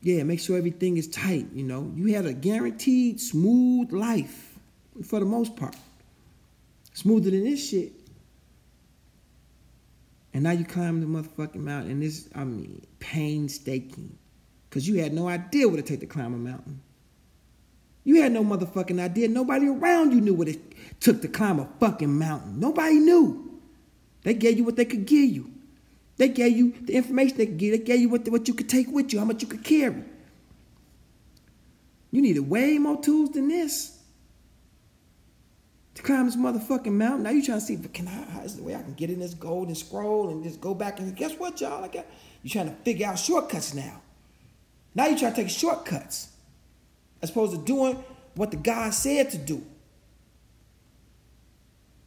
Yeah, 0.00 0.22
make 0.22 0.40
sure 0.40 0.56
everything 0.56 0.96
is 0.96 1.08
tight. 1.08 1.46
You 1.52 1.64
know, 1.64 1.92
you 1.94 2.14
had 2.14 2.26
a 2.26 2.32
guaranteed 2.32 3.20
smooth 3.20 3.92
life 3.92 4.58
for 5.04 5.18
the 5.18 5.26
most 5.26 5.56
part. 5.56 5.76
Smoother 6.94 7.30
than 7.30 7.44
this 7.44 7.68
shit. 7.68 7.92
And 10.34 10.44
now 10.44 10.50
you 10.50 10.64
climb 10.64 11.00
the 11.00 11.06
motherfucking 11.06 11.56
mountain, 11.56 11.90
and 11.90 12.02
this, 12.02 12.28
I 12.34 12.44
mean, 12.44 12.86
painstaking. 13.00 14.18
Because 14.68 14.86
you 14.86 15.00
had 15.02 15.14
no 15.14 15.28
idea 15.28 15.66
what 15.68 15.78
it 15.78 15.86
take 15.86 16.00
to 16.00 16.06
climb 16.06 16.34
a 16.34 16.36
mountain. 16.36 16.80
You 18.08 18.22
had 18.22 18.32
no 18.32 18.42
motherfucking 18.42 18.98
idea. 18.98 19.28
Nobody 19.28 19.68
around 19.68 20.12
you 20.12 20.22
knew 20.22 20.32
what 20.32 20.48
it 20.48 20.58
took 20.98 21.20
to 21.20 21.28
climb 21.28 21.60
a 21.60 21.68
fucking 21.78 22.18
mountain. 22.18 22.58
Nobody 22.58 22.94
knew. 22.94 23.60
They 24.22 24.32
gave 24.32 24.56
you 24.56 24.64
what 24.64 24.76
they 24.76 24.86
could 24.86 25.04
give 25.04 25.28
you. 25.28 25.50
They 26.16 26.28
gave 26.28 26.56
you 26.56 26.72
the 26.80 26.94
information 26.94 27.36
they 27.36 27.44
could 27.44 27.58
give. 27.58 27.72
They 27.72 27.84
gave 27.84 28.00
you 28.00 28.08
what, 28.08 28.26
what 28.30 28.48
you 28.48 28.54
could 28.54 28.70
take 28.70 28.90
with 28.90 29.12
you, 29.12 29.18
how 29.18 29.26
much 29.26 29.42
you 29.42 29.48
could 29.48 29.62
carry. 29.62 30.04
You 32.10 32.22
needed 32.22 32.48
way 32.48 32.78
more 32.78 32.98
tools 32.98 33.32
than 33.32 33.48
this 33.48 33.98
to 35.94 36.02
climb 36.02 36.24
this 36.24 36.36
motherfucking 36.36 36.86
mountain. 36.86 37.24
Now 37.24 37.30
you 37.30 37.44
trying 37.44 37.60
to 37.60 37.66
see, 37.66 37.76
but 37.76 37.92
can 37.92 38.08
I, 38.08 38.24
how 38.30 38.40
is 38.40 38.56
the 38.56 38.62
way 38.62 38.74
I 38.74 38.80
can 38.80 38.94
get 38.94 39.10
in 39.10 39.20
this 39.20 39.34
golden 39.34 39.74
scroll 39.74 40.30
and 40.30 40.42
just 40.42 40.62
go 40.62 40.72
back 40.72 40.98
and 40.98 41.14
guess 41.14 41.34
what, 41.34 41.60
y'all? 41.60 41.84
I 41.84 41.88
got, 41.88 42.06
you 42.42 42.48
trying 42.48 42.70
to 42.70 42.74
figure 42.84 43.06
out 43.06 43.18
shortcuts 43.18 43.74
now. 43.74 44.00
Now 44.94 45.08
you 45.08 45.18
trying 45.18 45.34
to 45.34 45.42
take 45.42 45.50
shortcuts 45.50 46.30
as 47.22 47.30
opposed 47.30 47.52
to 47.52 47.58
doing 47.58 48.02
what 48.34 48.50
the 48.50 48.56
God 48.56 48.94
said 48.94 49.30
to 49.30 49.38
do. 49.38 49.64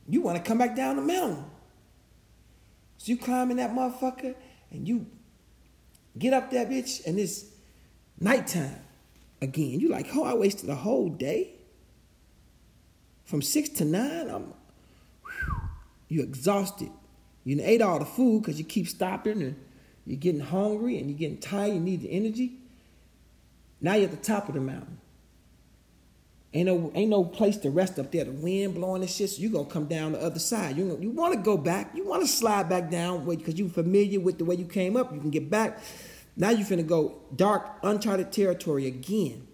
You 0.08 0.22
want 0.22 0.38
to 0.38 0.44
come 0.44 0.58
back 0.58 0.76
down 0.76 0.96
the 0.98 1.02
mountain. 1.02 1.46
So 2.98 3.12
you 3.12 3.18
climbing 3.18 3.58
that 3.58 3.72
motherfucker 3.72 4.36
and 4.72 4.88
you 4.88 5.08
get 6.18 6.34
up 6.34 6.52
that 6.52 6.70
bitch 6.70 7.06
and 7.06 7.20
it's 7.20 7.46
nighttime 8.20 8.80
again. 9.42 9.80
You 9.80 9.90
like, 9.90 10.08
oh, 10.14 10.24
I 10.24 10.34
wasted 10.34 10.70
a 10.70 10.76
whole 10.76 11.10
day. 11.10 11.52
From 13.24 13.42
six 13.42 13.70
to 13.70 13.86
nine, 13.86 14.30
I'm 14.30 14.54
you 16.10 16.22
exhausted. 16.22 16.92
You 17.46 17.60
ate 17.64 17.82
all 17.82 17.98
the 17.98 18.06
food 18.06 18.42
because 18.42 18.60
you 18.60 18.66
keep 18.66 18.88
stopping 18.88 19.42
and 19.42 19.56
you're 20.06 20.20
getting 20.20 20.42
hungry 20.42 20.98
and 21.00 21.10
you're 21.10 21.18
getting 21.18 21.38
tired, 21.38 21.74
you 21.74 21.80
need 21.80 22.02
the 22.02 22.12
energy. 22.12 22.61
Now 23.82 23.96
you're 23.96 24.06
at 24.06 24.12
the 24.12 24.18
top 24.18 24.48
of 24.48 24.56
the 24.56 24.62
mountain. 24.62 25.00
Ain't 26.54 26.66
no, 26.66 26.92
ain't 26.94 27.10
no 27.10 27.24
place 27.24 27.58
to 27.58 27.70
rest 27.70 27.98
up 27.98 28.12
there. 28.12 28.26
The 28.26 28.32
wind 28.32 28.76
blowing 28.76 29.02
and 29.02 29.10
shit. 29.10 29.30
So 29.30 29.42
you 29.42 29.50
gonna 29.50 29.66
come 29.66 29.86
down 29.86 30.12
the 30.12 30.22
other 30.22 30.40
side. 30.40 30.78
You 30.78 30.98
you 31.02 31.10
want 31.10 31.34
to 31.34 31.40
go 31.40 31.58
back. 31.58 31.92
You 31.96 32.06
want 32.06 32.24
to 32.24 32.28
slide 32.28 32.68
back 32.68 32.90
down 32.90 33.26
because 33.26 33.58
you 33.58 33.70
familiar 33.70 34.20
with 34.20 34.38
the 34.38 34.46
way 34.46 34.56
you 34.56 34.66
came 34.66 34.98
up. 34.98 35.14
You 35.14 35.22
can 35.22 35.30
get 35.30 35.50
back. 35.50 35.80
Now 36.36 36.50
you're 36.50 36.68
finna 36.68 36.86
go 36.86 37.22
dark, 37.36 37.80
uncharted 37.84 38.32
territory 38.32 38.88
again. 38.88 39.48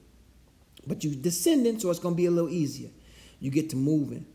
But 0.88 1.04
you're 1.04 1.14
descending, 1.14 1.80
so 1.80 1.92
it's 1.92 2.00
gonna 2.00 2.16
be 2.16 2.26
a 2.26 2.32
little 2.32 2.50
easier. 2.50 2.90
You 3.40 3.52
get 3.52 3.70
to 3.72 3.76
moving. 3.76 4.26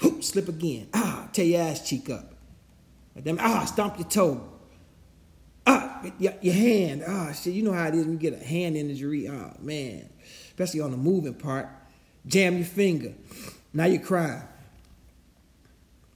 Whoop, 0.00 0.24
slip 0.24 0.48
again. 0.48 0.88
Ah, 0.94 1.28
tear 1.32 1.44
your 1.44 1.60
ass 1.62 1.86
cheek 1.86 2.08
up. 2.08 2.34
Ah, 3.38 3.64
stomp 3.66 3.98
your 3.98 4.08
toe. 4.08 4.55
Your, 6.18 6.34
your 6.40 6.54
hand. 6.54 7.04
Ah, 7.06 7.32
shit. 7.32 7.54
You 7.54 7.62
know 7.62 7.72
how 7.72 7.86
it 7.88 7.94
is 7.94 8.04
when 8.04 8.12
you 8.12 8.18
get 8.18 8.34
a 8.34 8.44
hand 8.44 8.76
injury. 8.76 9.28
Ah, 9.28 9.54
man. 9.60 10.08
Especially 10.48 10.80
on 10.80 10.90
the 10.90 10.96
moving 10.96 11.34
part 11.34 11.68
jam 12.26 12.56
your 12.56 12.64
finger. 12.64 13.14
Now 13.72 13.84
you're 13.84 14.02
crying. 14.02 14.42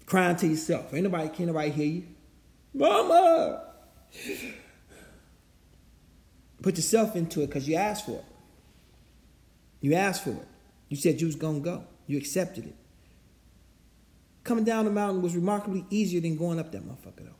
Crying 0.06 0.36
to 0.36 0.46
yourself. 0.46 0.92
Ain't 0.92 1.04
nobody, 1.04 1.28
can't 1.28 1.46
nobody 1.46 1.70
hear 1.70 1.86
you. 1.86 2.06
Mama! 2.74 3.64
Put 6.62 6.76
yourself 6.76 7.16
into 7.16 7.42
it 7.42 7.46
because 7.46 7.68
you 7.68 7.76
asked 7.76 8.06
for 8.06 8.12
it. 8.12 8.24
You 9.80 9.94
asked 9.94 10.24
for 10.24 10.30
it. 10.30 10.48
You 10.88 10.96
said 10.96 11.20
you 11.20 11.26
was 11.26 11.36
going 11.36 11.62
to 11.62 11.64
go. 11.64 11.84
You 12.06 12.18
accepted 12.18 12.66
it. 12.66 12.74
Coming 14.42 14.64
down 14.64 14.84
the 14.84 14.90
mountain 14.90 15.22
was 15.22 15.34
remarkably 15.36 15.86
easier 15.90 16.20
than 16.20 16.36
going 16.36 16.58
up 16.58 16.72
that 16.72 16.82
motherfucker, 16.82 17.24
though. 17.24 17.39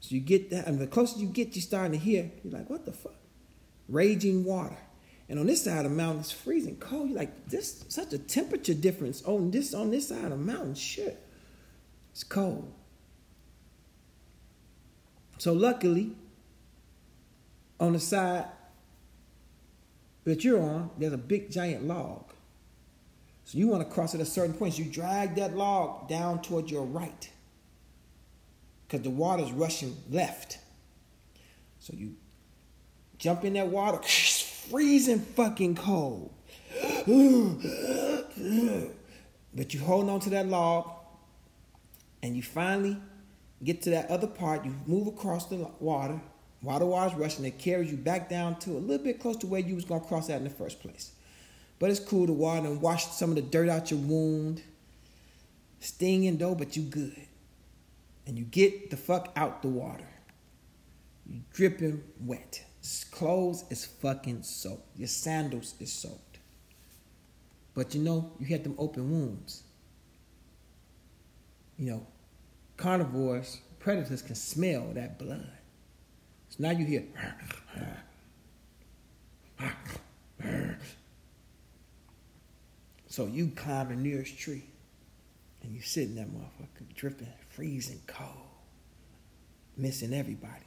So 0.00 0.14
you 0.14 0.20
get 0.20 0.50
that, 0.50 0.66
and 0.66 0.78
the 0.78 0.86
closer 0.86 1.18
you 1.18 1.26
get, 1.26 1.54
you're 1.56 1.62
starting 1.62 1.92
to 1.92 1.98
hear, 1.98 2.30
you're 2.44 2.52
like, 2.52 2.70
what 2.70 2.86
the 2.86 2.92
fuck? 2.92 3.16
Raging 3.88 4.44
water. 4.44 4.78
And 5.28 5.38
on 5.38 5.46
this 5.46 5.64
side 5.64 5.84
of 5.84 5.90
the 5.90 5.96
mountain, 5.96 6.20
it's 6.20 6.32
freezing 6.32 6.76
cold. 6.76 7.10
You're 7.10 7.18
like, 7.18 7.48
this 7.48 7.84
such 7.88 8.12
a 8.12 8.18
temperature 8.18 8.74
difference 8.74 9.22
on 9.24 9.50
this 9.50 9.74
on 9.74 9.90
this 9.90 10.08
side 10.08 10.24
of 10.24 10.30
the 10.30 10.36
mountain. 10.36 10.74
Shit. 10.74 11.22
It's 12.12 12.24
cold. 12.24 12.72
So 15.38 15.52
luckily, 15.52 16.16
on 17.78 17.92
the 17.92 18.00
side 18.00 18.46
that 20.24 20.44
you're 20.44 20.60
on, 20.60 20.90
there's 20.98 21.12
a 21.12 21.18
big 21.18 21.50
giant 21.50 21.86
log. 21.86 22.32
So 23.44 23.56
you 23.58 23.68
want 23.68 23.86
to 23.86 23.94
cross 23.94 24.14
at 24.14 24.20
a 24.20 24.26
certain 24.26 24.54
point. 24.54 24.74
So 24.74 24.82
you 24.82 24.90
drag 24.90 25.36
that 25.36 25.56
log 25.56 26.08
down 26.08 26.42
toward 26.42 26.70
your 26.70 26.84
right. 26.84 27.30
Because 28.88 29.04
the 29.04 29.10
water's 29.10 29.52
rushing 29.52 29.96
left. 30.10 30.58
So 31.78 31.94
you 31.96 32.16
jump 33.18 33.44
in 33.44 33.52
that 33.52 33.68
water 33.68 34.02
freezing 34.02 35.20
fucking 35.20 35.76
cold. 35.76 36.34
But 39.54 39.74
you 39.74 39.80
hold 39.80 40.08
on 40.08 40.20
to 40.20 40.30
that 40.30 40.46
log, 40.46 40.90
and 42.22 42.36
you 42.36 42.42
finally 42.42 42.96
get 43.64 43.82
to 43.82 43.90
that 43.90 44.10
other 44.10 44.26
part. 44.26 44.64
You 44.64 44.74
move 44.86 45.08
across 45.08 45.46
the 45.46 45.68
water. 45.80 46.20
Water 46.62 46.86
water's 46.86 47.18
rushing. 47.18 47.44
It 47.44 47.58
carries 47.58 47.90
you 47.90 47.96
back 47.96 48.28
down 48.28 48.58
to 48.60 48.72
a 48.72 48.78
little 48.78 49.04
bit 49.04 49.20
close 49.20 49.36
to 49.38 49.46
where 49.46 49.60
you 49.60 49.74
was 49.74 49.84
gonna 49.84 50.04
cross 50.04 50.28
that 50.28 50.36
in 50.36 50.44
the 50.44 50.50
first 50.50 50.80
place. 50.80 51.12
But 51.78 51.90
it's 51.90 52.00
cool 52.00 52.26
to 52.26 52.32
water 52.32 52.66
and 52.66 52.80
wash 52.80 53.06
some 53.06 53.30
of 53.30 53.36
the 53.36 53.42
dirt 53.42 53.68
out 53.68 53.90
your 53.90 54.00
wound. 54.00 54.62
Stinging 55.80 56.36
though, 56.36 56.54
but 56.54 56.76
you 56.76 56.82
good. 56.82 57.27
And 58.28 58.38
you 58.38 58.44
get 58.44 58.90
the 58.90 58.96
fuck 58.98 59.32
out 59.36 59.62
the 59.62 59.68
water. 59.68 60.06
You 61.26 61.40
dripping 61.50 62.04
wet. 62.20 62.62
Clothes 63.10 63.64
is 63.70 63.86
fucking 63.86 64.42
soaked. 64.42 64.98
Your 64.98 65.08
sandals 65.08 65.74
is 65.80 65.90
soaked. 65.90 66.38
But 67.74 67.94
you 67.94 68.02
know, 68.02 68.32
you 68.38 68.46
had 68.46 68.64
them 68.64 68.74
open 68.76 69.10
wounds. 69.10 69.62
You 71.78 71.90
know, 71.90 72.06
carnivores, 72.76 73.60
predators 73.78 74.20
can 74.20 74.34
smell 74.34 74.90
that 74.92 75.18
blood. 75.18 75.50
So 76.50 76.56
now 76.60 76.70
you 76.70 76.84
hear. 76.84 77.04
So 83.10 83.26
you 83.26 83.48
climb 83.56 83.88
the 83.88 83.96
nearest 83.96 84.38
tree 84.38 84.62
and 85.62 85.74
you 85.74 85.80
sit 85.82 86.04
in 86.04 86.16
that 86.16 86.28
motherfucker 86.28 86.94
dripping, 86.94 87.32
freezing 87.50 88.00
cold, 88.06 88.30
missing 89.76 90.14
everybody. 90.14 90.64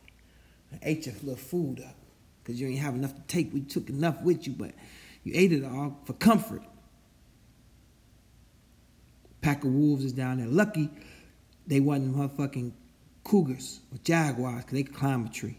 I 0.73 0.80
ate 0.84 1.06
your 1.06 1.15
little 1.15 1.36
food 1.36 1.82
up 1.82 1.95
because 2.43 2.60
you 2.60 2.67
ain't 2.67 2.80
have 2.80 2.95
enough 2.95 3.15
to 3.15 3.21
take. 3.27 3.54
We 3.54 3.62
took 3.62 3.89
enough 3.89 4.21
with 4.21 4.47
you, 4.47 4.54
but 4.54 4.71
you 5.23 5.34
ate 5.36 5.51
it 5.51 5.63
all 5.63 5.99
for 6.06 6.13
comfort. 6.13 6.63
Pack 9.41 9.63
of 9.63 9.71
wolves 9.71 10.06
is 10.06 10.13
down 10.13 10.38
there. 10.38 10.47
Lucky 10.47 10.89
they 11.67 11.80
wasn't 11.80 12.15
motherfucking 12.15 12.71
cougars 13.23 13.80
or 13.93 13.97
jaguars 14.04 14.63
because 14.63 14.73
they 14.73 14.84
could 14.84 14.95
climb 14.95 15.25
a 15.25 15.30
tree. 15.30 15.58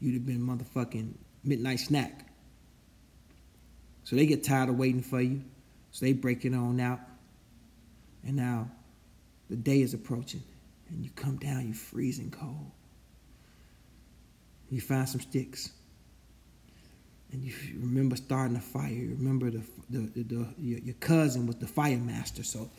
You'd 0.00 0.14
have 0.14 0.26
been 0.26 0.40
motherfucking 0.40 1.12
midnight 1.44 1.80
snack. 1.80 2.26
So 4.04 4.16
they 4.16 4.26
get 4.26 4.42
tired 4.42 4.68
of 4.68 4.76
waiting 4.78 5.02
for 5.02 5.20
you. 5.20 5.42
So 5.92 6.06
they 6.06 6.12
break 6.12 6.44
it 6.44 6.54
on 6.54 6.80
out. 6.80 6.98
And 8.24 8.36
now 8.36 8.70
the 9.50 9.56
day 9.56 9.82
is 9.82 9.94
approaching. 9.94 10.42
And 10.88 11.04
you 11.04 11.10
come 11.10 11.36
down, 11.36 11.66
you're 11.66 11.74
freezing 11.74 12.30
cold. 12.30 12.70
You 14.70 14.80
find 14.80 15.08
some 15.08 15.20
sticks. 15.20 15.70
And 17.32 17.42
you 17.42 17.54
remember 17.76 18.16
starting 18.16 18.56
a 18.56 18.60
fire. 18.60 18.90
You 18.90 19.10
remember 19.18 19.50
the, 19.50 19.62
the, 19.88 19.98
the, 20.00 20.22
the 20.22 20.46
your, 20.58 20.78
your, 20.80 20.94
cousin 20.94 21.46
was 21.46 21.56
the 21.56 21.66
fire 21.66 21.96
master. 21.96 22.42
So 22.42 22.70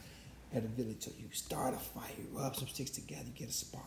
at 0.53 0.63
a 0.63 0.67
village, 0.67 1.03
so 1.03 1.11
you 1.17 1.25
start 1.31 1.73
a 1.73 1.77
fire, 1.77 2.11
you 2.17 2.37
rub 2.37 2.55
some 2.55 2.67
sticks 2.67 2.91
together, 2.91 3.23
you 3.25 3.33
get 3.33 3.49
a 3.49 3.53
spark. 3.53 3.85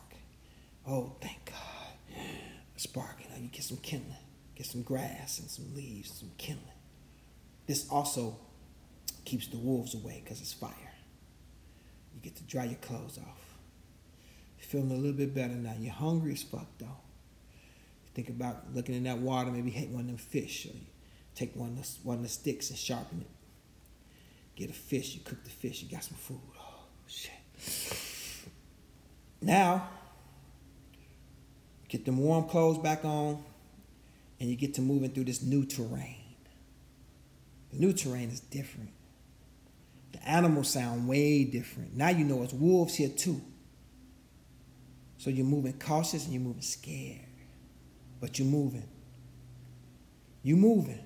Oh, 0.87 1.13
thank 1.21 1.45
God. 1.47 2.17
A 2.77 2.81
spark. 2.81 3.17
And 3.23 3.31
now 3.31 3.43
you 3.43 3.49
get 3.49 3.63
some 3.63 3.79
kindling. 3.79 4.17
Get 4.57 4.67
some 4.67 4.83
grass 4.83 5.39
and 5.39 5.51
some 5.51 5.75
leaves, 5.75 6.13
some 6.13 6.31
kindling. 6.39 6.67
This 7.67 7.89
also 7.91 8.37
keeps 9.25 9.49
the 9.49 9.59
wolves 9.59 9.95
away 9.95 10.23
because 10.25 10.41
it's 10.41 10.53
fire. 10.53 10.86
You 12.17 12.23
get 12.23 12.35
to 12.37 12.43
dry 12.45 12.65
your 12.65 12.77
clothes 12.77 13.19
off. 13.19 13.59
You're 14.59 14.67
feeling 14.67 14.91
a 14.91 14.95
little 14.95 15.13
bit 15.13 15.35
better 15.35 15.55
now. 15.55 15.75
You're 15.79 15.93
hungry 15.93 16.33
as 16.33 16.43
fuck 16.43 16.67
though. 16.79 16.87
You 16.87 18.11
think 18.15 18.31
about 18.31 18.75
looking 18.75 18.95
in 18.95 19.05
that 19.05 19.19
water, 19.19 19.51
maybe 19.51 19.71
hit 19.71 19.91
one 19.91 20.01
of 20.01 20.07
them 20.07 20.17
fish, 20.17 20.65
or 20.65 20.71
you 20.71 20.87
take 21.35 21.55
one 21.55 21.71
of 21.71 21.77
the, 21.77 21.89
one 22.03 22.17
of 22.17 22.23
the 22.23 22.31
sticks 22.31 22.71
and 22.71 22.79
sharpen 22.79 23.21
it. 23.21 23.27
Get 24.57 24.71
a 24.71 24.73
fish, 24.73 25.15
you 25.15 25.21
cook 25.23 25.45
the 25.45 25.51
fish, 25.51 25.83
you 25.83 25.91
got 25.91 26.05
some 26.05 26.17
food. 26.17 26.41
Oh 26.59 26.85
shit. 27.07 27.33
Now, 29.43 29.91
get 31.89 32.07
them 32.07 32.17
warm 32.17 32.49
clothes 32.49 32.79
back 32.79 33.05
on, 33.05 33.45
and 34.41 34.49
you 34.49 34.57
get 34.57 34.73
to 34.75 34.81
moving 34.81 35.11
through 35.11 35.25
this 35.25 35.43
new 35.43 35.67
terrain. 35.67 36.17
The 37.73 37.79
new 37.79 37.93
terrain 37.93 38.31
is 38.31 38.41
different. 38.41 38.91
The 40.17 40.29
animals 40.31 40.71
sound 40.71 41.07
way 41.07 41.45
different. 41.45 41.95
Now 41.95 42.09
you 42.09 42.25
know 42.25 42.43
it's 42.43 42.55
wolves 42.55 42.95
here 42.95 43.11
too. 43.11 43.43
So 45.19 45.29
you're 45.29 45.45
moving 45.45 45.75
cautious 45.75 46.25
and 46.25 46.33
you're 46.33 46.43
moving 46.43 46.63
scared. 46.63 47.21
But 48.19 48.39
you're 48.39 48.49
moving. 48.49 48.89
You're 50.43 50.57
moving. 50.57 51.05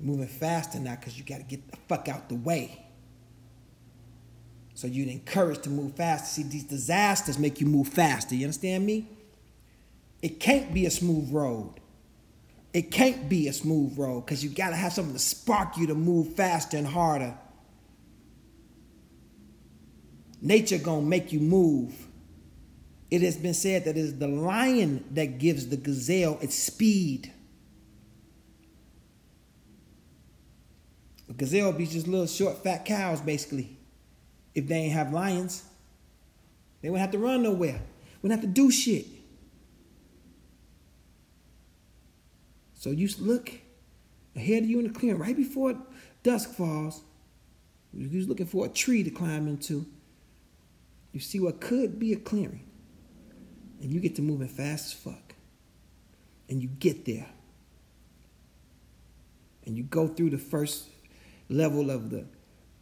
You're 0.00 0.12
moving 0.12 0.28
faster 0.28 0.78
now 0.78 0.96
because 0.96 1.18
you 1.18 1.24
got 1.24 1.38
to 1.38 1.42
get 1.42 1.70
the 1.70 1.76
fuck 1.88 2.08
out 2.08 2.30
the 2.30 2.36
way. 2.36 2.86
So 4.72 4.86
you're 4.86 5.10
encouraged 5.10 5.64
to 5.64 5.70
move 5.70 5.94
faster. 5.94 6.26
See, 6.26 6.48
these 6.48 6.64
disasters 6.64 7.38
make 7.38 7.60
you 7.60 7.66
move 7.66 7.88
faster. 7.88 8.34
You 8.34 8.46
understand 8.46 8.86
me? 8.86 9.08
It 10.22 10.40
can't 10.40 10.72
be 10.72 10.86
a 10.86 10.90
smooth 10.90 11.30
road 11.30 11.80
it 12.74 12.90
can't 12.90 13.28
be 13.28 13.46
a 13.46 13.52
smooth 13.52 13.96
road 13.96 14.22
because 14.22 14.42
you 14.42 14.50
got 14.50 14.70
to 14.70 14.76
have 14.76 14.92
something 14.92 15.14
to 15.14 15.20
spark 15.20 15.78
you 15.78 15.86
to 15.86 15.94
move 15.94 16.34
faster 16.34 16.76
and 16.76 16.86
harder. 16.86 17.38
Nature 20.42 20.78
gonna 20.78 21.00
make 21.00 21.32
you 21.32 21.38
move. 21.38 21.94
It 23.12 23.22
has 23.22 23.36
been 23.36 23.54
said 23.54 23.84
that 23.84 23.96
it 23.96 24.00
is 24.00 24.18
the 24.18 24.26
lion 24.26 25.04
that 25.12 25.38
gives 25.38 25.68
the 25.68 25.76
gazelle 25.76 26.36
its 26.42 26.56
speed. 26.56 27.32
A 31.30 31.32
gazelle 31.32 31.72
be 31.72 31.86
just 31.86 32.08
little 32.08 32.26
short, 32.26 32.62
fat 32.64 32.84
cows, 32.84 33.20
basically. 33.20 33.78
If 34.52 34.66
they 34.66 34.74
ain't 34.74 34.92
have 34.92 35.12
lions, 35.12 35.62
they 36.82 36.90
wouldn't 36.90 37.00
have 37.02 37.12
to 37.12 37.24
run 37.24 37.44
nowhere. 37.44 37.80
Wouldn't 38.20 38.40
have 38.40 38.48
to 38.48 38.52
do 38.52 38.70
shit. 38.70 39.06
So 42.84 42.90
you 42.90 43.08
look 43.18 43.50
ahead 44.36 44.64
of 44.64 44.68
you 44.68 44.78
in 44.78 44.86
the 44.86 44.92
clearing 44.92 45.18
right 45.18 45.34
before 45.34 45.74
dusk 46.22 46.50
falls. 46.50 47.00
You're 47.94 48.26
looking 48.26 48.44
for 48.44 48.66
a 48.66 48.68
tree 48.68 49.02
to 49.02 49.08
climb 49.08 49.48
into. 49.48 49.86
You 51.14 51.20
see 51.20 51.40
what 51.40 51.62
could 51.62 51.98
be 51.98 52.12
a 52.12 52.16
clearing. 52.16 52.68
And 53.80 53.90
you 53.90 54.00
get 54.00 54.16
to 54.16 54.22
moving 54.22 54.48
fast 54.48 54.84
as 54.84 54.92
fuck. 54.92 55.34
And 56.50 56.60
you 56.60 56.68
get 56.68 57.06
there. 57.06 57.26
And 59.64 59.78
you 59.78 59.84
go 59.84 60.06
through 60.06 60.28
the 60.28 60.36
first 60.36 60.86
level 61.48 61.90
of 61.90 62.10
the 62.10 62.26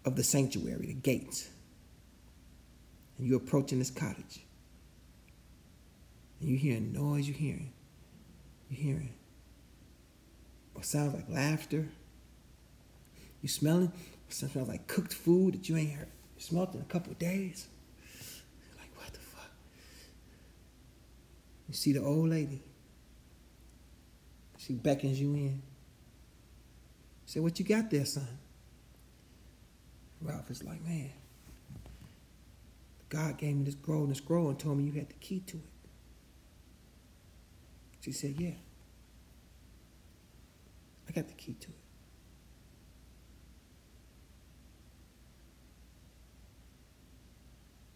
of 0.04 0.16
the 0.16 0.24
sanctuary, 0.24 0.86
the 0.86 0.94
gates. 0.94 1.48
And 3.18 3.28
you're 3.28 3.36
approaching 3.36 3.78
this 3.78 3.90
cottage. 3.92 4.40
And 6.40 6.50
you're 6.50 6.58
hearing 6.58 6.92
noise, 6.92 7.28
you're 7.28 7.38
hearing. 7.38 7.72
You're 8.68 8.80
hearing 8.80 9.14
what 10.74 10.84
sounds 10.84 11.14
like 11.14 11.28
laughter. 11.28 11.88
You 13.40 13.48
smelling 13.48 13.92
what 14.26 14.34
smells 14.34 14.68
like 14.68 14.86
cooked 14.86 15.12
food 15.12 15.54
that 15.54 15.68
you 15.68 15.76
ain't 15.76 15.92
heard, 15.92 16.08
smelled 16.38 16.74
in 16.74 16.80
a 16.80 16.84
couple 16.84 17.12
days. 17.14 17.66
You're 18.68 18.78
like, 18.78 18.96
what 18.96 19.12
the 19.12 19.20
fuck? 19.20 19.50
You 21.68 21.74
see 21.74 21.92
the 21.92 22.02
old 22.02 22.30
lady. 22.30 22.62
She 24.58 24.74
beckons 24.74 25.20
you 25.20 25.34
in. 25.34 25.62
Say, 27.26 27.40
what 27.40 27.58
you 27.58 27.64
got 27.64 27.90
there, 27.90 28.04
son? 28.04 28.28
Ralph 30.20 30.50
is 30.50 30.62
like, 30.62 30.80
man, 30.84 31.10
God 33.08 33.38
gave 33.38 33.56
me 33.56 33.64
this 33.64 33.74
this 33.74 34.18
scroll 34.18 34.48
and 34.50 34.58
told 34.58 34.78
me 34.78 34.84
you 34.84 34.92
had 34.92 35.08
the 35.08 35.14
key 35.14 35.40
to 35.40 35.56
it. 35.56 35.62
She 38.00 38.12
said, 38.12 38.34
yeah. 38.38 38.54
I 41.12 41.20
got 41.20 41.28
the 41.28 41.34
key 41.34 41.52
to 41.60 41.68
it. 41.68 41.74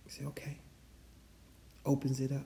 He 0.04 0.10
said, 0.10 0.26
okay. 0.26 0.58
Opens 1.86 2.20
it 2.20 2.30
up. 2.30 2.44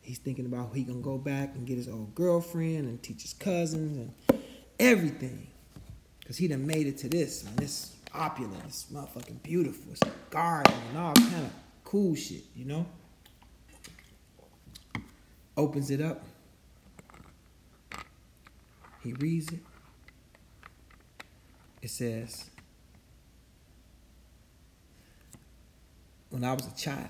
He's 0.00 0.16
thinking 0.18 0.46
about 0.46 0.74
he 0.74 0.84
gonna 0.84 1.00
go 1.00 1.18
back 1.18 1.54
and 1.54 1.66
get 1.66 1.76
his 1.76 1.86
old 1.86 2.14
girlfriend 2.14 2.86
and 2.86 3.02
teach 3.02 3.22
his 3.22 3.34
cousins 3.34 3.98
and 3.98 4.40
everything. 4.80 5.48
Cause 6.26 6.38
he 6.38 6.48
done 6.48 6.66
made 6.66 6.86
it 6.86 6.96
to 6.98 7.08
this, 7.08 7.44
man. 7.44 7.56
This 7.56 7.96
opulent, 8.14 8.64
this 8.64 8.86
motherfucking 8.92 9.42
beautiful. 9.42 9.92
It's 9.92 10.00
a 10.02 10.12
garden 10.30 10.74
and 10.88 10.98
all 10.98 11.14
kind 11.14 11.44
of 11.44 11.52
cool 11.84 12.14
shit, 12.14 12.44
you 12.56 12.64
know? 12.64 12.86
Opens 15.58 15.90
it 15.90 16.00
up. 16.00 16.22
He 19.08 19.14
reads 19.14 19.50
it. 19.50 19.60
It 21.80 21.88
says, 21.88 22.50
When 26.28 26.44
I 26.44 26.52
was 26.52 26.66
a 26.66 26.76
child, 26.76 27.08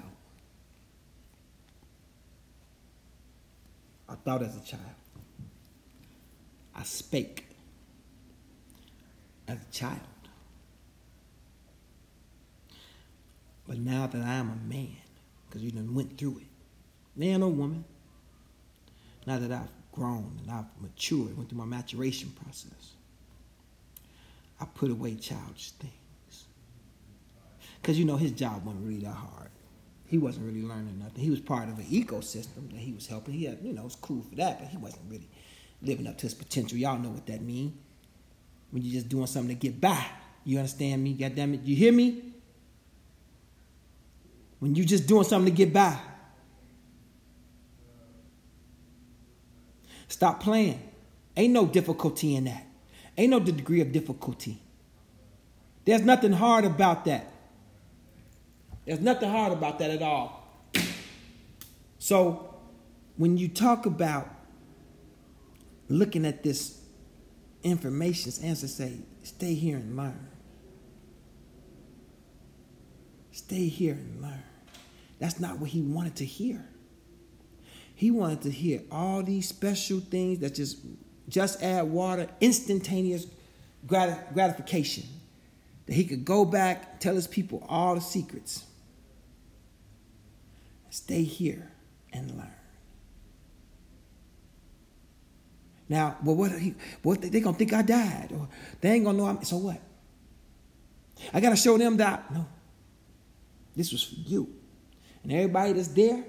I 4.09 4.15
thought 4.15 4.43
as 4.43 4.57
a 4.57 4.61
child. 4.61 4.83
I 6.73 6.85
spake 6.85 7.49
as 9.49 9.59
a 9.61 9.73
child. 9.73 9.99
But 13.67 13.79
now 13.79 14.07
that 14.07 14.23
I 14.23 14.35
am 14.35 14.51
a 14.51 14.73
man, 14.73 14.99
because 15.49 15.65
you 15.65 15.73
done 15.73 15.93
went 15.93 16.17
through 16.17 16.43
it, 16.43 16.47
man 17.17 17.43
or 17.43 17.51
woman, 17.51 17.85
now 19.27 19.41
that 19.41 19.51
I've 19.51 19.78
grown 19.99 20.39
and 20.43 20.51
I've 20.51 20.65
matured, 20.81 21.37
went 21.37 21.49
through 21.49 21.59
my 21.59 21.65
maturation 21.65 22.33
process, 22.43 22.95
I 24.61 24.65
put 24.65 24.91
away 24.91 25.15
childish 25.17 25.73
things. 25.73 25.93
Because 27.81 27.99
you 27.99 28.05
know 28.05 28.17
his 28.17 28.33
job 28.33 28.65
wasn't 28.65 28.87
really 28.87 29.01
that 29.01 29.15
hard. 29.15 29.51
He 30.07 30.19
wasn't 30.19 30.47
really 30.47 30.63
learning 30.63 30.99
nothing. 30.99 31.23
He 31.23 31.31
was 31.31 31.41
part 31.41 31.69
of 31.69 31.79
an 31.79 31.85
ecosystem 31.85 32.71
that 32.71 32.79
he 32.79 32.93
was 32.93 33.07
helping. 33.07 33.35
He 33.35 33.45
had, 33.45 33.59
you 33.63 33.73
know, 33.73 33.83
it 33.83 33.85
was 33.85 33.97
cool 33.97 34.23
for 34.23 34.35
that, 34.37 34.59
but 34.59 34.69
he 34.69 34.77
wasn't 34.77 35.03
really 35.09 35.29
living 35.83 36.07
up 36.07 36.17
to 36.19 36.23
his 36.23 36.35
potential. 36.35 36.79
Y'all 36.79 36.99
know 36.99 37.11
what 37.11 37.27
that 37.27 37.43
means. 37.43 37.75
When 38.71 38.83
you're 38.83 38.95
just 38.95 39.09
doing 39.09 39.27
something 39.27 39.55
to 39.55 39.61
get 39.61 39.81
by. 39.81 40.05
You 40.45 40.59
understand 40.59 41.05
me? 41.05 41.13
God 41.13 41.35
damn 41.35 41.55
it. 41.55 41.63
You 41.63 41.77
hear 41.77 41.93
me? 41.93 42.23
When 44.61 44.75
you're 44.75 44.87
just 44.87 45.07
doing 45.07 45.25
something 45.25 45.53
to 45.53 45.57
get 45.57 45.73
by. 45.73 45.99
Stop 50.09 50.43
playing. 50.43 50.83
Ain't 51.37 51.53
no 51.53 51.67
difficulty 51.67 52.35
in 52.35 52.45
that. 52.45 52.67
Ain't 53.17 53.31
no 53.31 53.41
degree 53.41 53.81
of 53.81 53.93
difficulty. 53.93 54.61
There's 55.85 56.03
nothing 56.03 56.33
hard 56.33 56.65
about 56.65 57.05
that. 57.05 57.33
There's 58.85 59.01
nothing 59.01 59.31
hard 59.31 59.53
about 59.53 59.79
that 59.79 59.91
at 59.91 60.03
all. 60.03 60.47
So, 61.99 62.55
when 63.17 63.37
you 63.37 63.49
talk 63.49 63.87
about 63.87 64.29
looking 65.89 66.25
at 66.25 66.43
this 66.43 66.81
information, 67.63 68.33
answer 68.43 68.69
say, 68.69 68.99
stay 69.23 69.55
here 69.55 69.77
and 69.77 69.97
learn. 69.97 70.29
Stay 73.33 73.69
here 73.69 73.95
and 73.95 74.23
learn. 74.23 74.43
That's 75.19 75.41
not 75.41 75.59
what 75.59 75.71
he 75.71 75.81
wanted 75.81 76.17
to 76.17 76.25
hear. 76.25 76.65
He 77.99 78.13
wanted 78.13 78.43
to 78.43 78.51
hear 78.53 78.83
all 78.93 79.25
these 79.25 79.49
special 79.49 79.99
things 79.99 80.39
that 80.39 80.55
just 80.55 80.79
just 81.29 81.61
add 81.61 81.83
water, 81.83 82.29
instantaneous 82.41 83.27
gratification. 83.89 85.03
That 85.87 85.95
he 85.95 86.05
could 86.05 86.25
go 86.25 86.45
back, 86.45 87.01
tell 87.01 87.17
his 87.17 87.27
people 87.27 87.67
all 87.69 87.97
the 87.97 88.01
secrets. 88.01 88.65
Stay 90.91 91.25
here 91.25 91.73
and 92.13 92.31
learn. 92.37 92.55
Now, 95.89 96.19
well, 96.23 96.37
what 96.37 96.53
he, 96.53 96.77
what 97.03 97.21
they, 97.21 97.31
they 97.31 97.41
gonna 97.41 97.59
think 97.59 97.73
I 97.73 97.83
died, 97.83 98.29
or 98.33 98.49
they 98.81 98.93
ain't 98.93 99.07
gonna 99.07 99.19
know. 99.19 99.27
I'm, 99.27 99.43
so 99.43 99.57
what? 99.57 99.81
I 101.35 101.41
gotta 101.41 101.57
show 101.57 101.77
them 101.77 101.97
that 101.97 102.33
no. 102.33 102.47
This 103.75 103.91
was 103.91 104.05
for 104.05 104.15
you, 104.15 104.55
and 105.25 105.33
everybody 105.33 105.73
that's 105.73 105.89
there, 105.89 106.23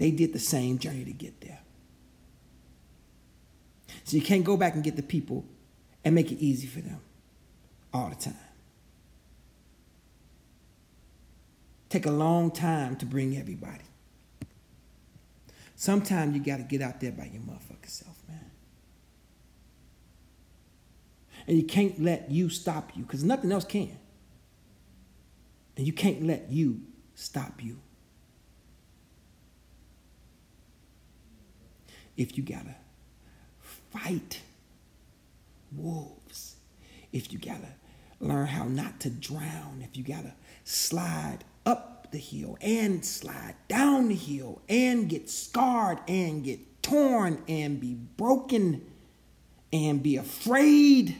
they 0.00 0.10
did 0.10 0.32
the 0.32 0.38
same 0.38 0.78
journey 0.78 1.04
to 1.04 1.12
get 1.12 1.42
there. 1.42 1.60
So 4.04 4.16
you 4.16 4.22
can't 4.22 4.44
go 4.44 4.56
back 4.56 4.74
and 4.74 4.82
get 4.82 4.96
the 4.96 5.02
people 5.02 5.44
and 6.02 6.14
make 6.14 6.32
it 6.32 6.38
easy 6.38 6.66
for 6.66 6.80
them 6.80 7.00
all 7.92 8.08
the 8.08 8.14
time. 8.14 8.34
Take 11.90 12.06
a 12.06 12.10
long 12.10 12.50
time 12.50 12.96
to 12.96 13.04
bring 13.04 13.36
everybody. 13.36 13.84
Sometimes 15.76 16.34
you 16.34 16.42
got 16.42 16.56
to 16.56 16.62
get 16.62 16.80
out 16.80 16.98
there 16.98 17.12
by 17.12 17.24
your 17.24 17.42
motherfucking 17.42 17.88
self, 17.88 18.16
man. 18.26 18.50
And 21.46 21.58
you 21.58 21.64
can't 21.64 22.00
let 22.00 22.30
you 22.30 22.48
stop 22.48 22.92
you 22.96 23.02
because 23.02 23.22
nothing 23.22 23.52
else 23.52 23.66
can. 23.66 23.98
And 25.76 25.86
you 25.86 25.92
can't 25.92 26.26
let 26.26 26.50
you 26.50 26.80
stop 27.14 27.62
you. 27.62 27.80
If 32.16 32.36
you 32.36 32.44
got 32.44 32.64
to 32.64 32.74
fight 33.90 34.40
wolves, 35.74 36.56
if 37.12 37.32
you 37.32 37.38
got 37.38 37.60
to 37.60 37.68
learn 38.20 38.46
how 38.46 38.64
not 38.64 39.00
to 39.00 39.10
drown, 39.10 39.82
if 39.82 39.96
you 39.96 40.04
got 40.04 40.22
to 40.22 40.32
slide 40.64 41.38
up 41.66 42.08
the 42.10 42.18
hill 42.18 42.58
and 42.60 43.04
slide 43.04 43.54
down 43.68 44.08
the 44.08 44.14
hill 44.14 44.60
and 44.68 45.08
get 45.08 45.30
scarred 45.30 45.98
and 46.08 46.44
get 46.44 46.82
torn 46.82 47.42
and 47.48 47.80
be 47.80 47.94
broken 47.94 48.84
and 49.72 50.02
be 50.02 50.16
afraid 50.16 51.16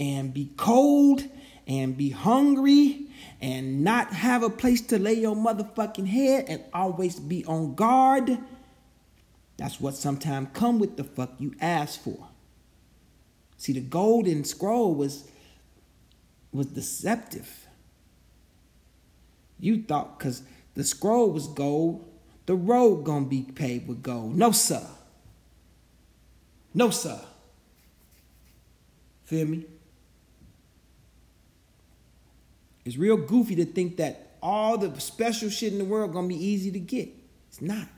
and 0.00 0.32
be 0.32 0.50
cold 0.56 1.22
and 1.66 1.96
be 1.96 2.10
hungry 2.10 3.06
and 3.40 3.84
not 3.84 4.12
have 4.12 4.42
a 4.42 4.50
place 4.50 4.80
to 4.80 4.98
lay 4.98 5.14
your 5.14 5.36
motherfucking 5.36 6.06
head 6.06 6.46
and 6.48 6.62
always 6.72 7.20
be 7.20 7.44
on 7.44 7.74
guard 7.74 8.38
that's 9.58 9.80
what 9.80 9.94
sometimes 9.94 10.48
come 10.54 10.78
with 10.78 10.96
the 10.96 11.04
fuck 11.04 11.32
you 11.38 11.54
ask 11.60 12.00
for. 12.00 12.28
See, 13.58 13.72
the 13.72 13.80
golden 13.80 14.44
scroll 14.44 14.94
was 14.94 15.28
was 16.52 16.66
deceptive. 16.66 17.66
You 19.58 19.82
thought 19.82 20.18
because 20.18 20.42
the 20.74 20.84
scroll 20.84 21.32
was 21.32 21.48
gold, 21.48 22.08
the 22.46 22.54
road 22.54 23.04
gonna 23.04 23.26
be 23.26 23.42
paved 23.42 23.88
with 23.88 24.02
gold. 24.02 24.36
No, 24.36 24.52
sir. 24.52 24.86
No, 26.72 26.90
sir. 26.90 27.20
Feel 29.24 29.46
me? 29.46 29.66
It's 32.84 32.96
real 32.96 33.16
goofy 33.16 33.56
to 33.56 33.66
think 33.66 33.96
that 33.96 34.36
all 34.40 34.78
the 34.78 34.98
special 35.00 35.50
shit 35.50 35.72
in 35.72 35.78
the 35.78 35.84
world 35.84 36.12
gonna 36.12 36.28
be 36.28 36.46
easy 36.46 36.70
to 36.70 36.78
get. 36.78 37.08
It's 37.48 37.60
not. 37.60 37.88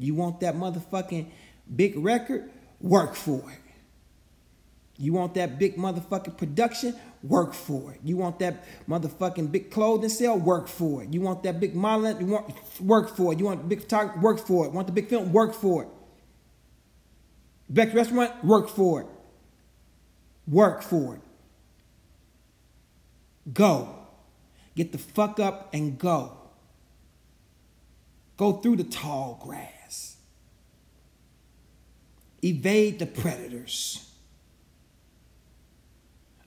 You 0.00 0.14
want 0.14 0.40
that 0.40 0.54
motherfucking 0.54 1.26
big 1.76 1.94
record? 1.98 2.50
Work 2.80 3.14
for 3.14 3.38
it. 3.50 3.58
You 4.96 5.12
want 5.12 5.34
that 5.34 5.58
big 5.58 5.76
motherfucking 5.76 6.38
production? 6.38 6.96
Work 7.22 7.52
for 7.52 7.92
it. 7.92 8.00
You 8.02 8.16
want 8.16 8.38
that 8.38 8.64
motherfucking 8.88 9.52
big 9.52 9.70
clothing 9.70 10.08
sale? 10.08 10.38
Work 10.38 10.68
for 10.68 11.02
it. 11.02 11.12
You 11.12 11.20
want 11.20 11.42
that 11.42 11.60
big 11.60 11.74
modeling? 11.74 12.18
You 12.18 12.26
want 12.32 12.80
work 12.80 13.14
for 13.14 13.34
it. 13.34 13.38
You 13.38 13.44
want 13.44 13.68
big 13.68 13.82
photography? 13.82 14.20
Work 14.20 14.46
for 14.46 14.64
it. 14.64 14.72
Want 14.72 14.86
the 14.86 14.92
big 14.94 15.08
film? 15.08 15.32
Work 15.34 15.52
for 15.52 15.82
it. 15.82 15.88
Best 17.68 17.94
restaurant? 17.94 18.42
Work 18.42 18.70
for 18.70 19.02
it. 19.02 19.06
Work 20.48 20.82
for 20.82 21.16
it. 21.16 21.20
Go. 23.52 23.96
Get 24.74 24.92
the 24.92 24.98
fuck 24.98 25.38
up 25.38 25.74
and 25.74 25.98
go. 25.98 26.38
Go 28.38 28.52
through 28.52 28.76
the 28.76 28.84
tall 28.84 29.38
grass. 29.44 29.79
Evade 32.42 32.98
the 32.98 33.06
predators. 33.06 34.10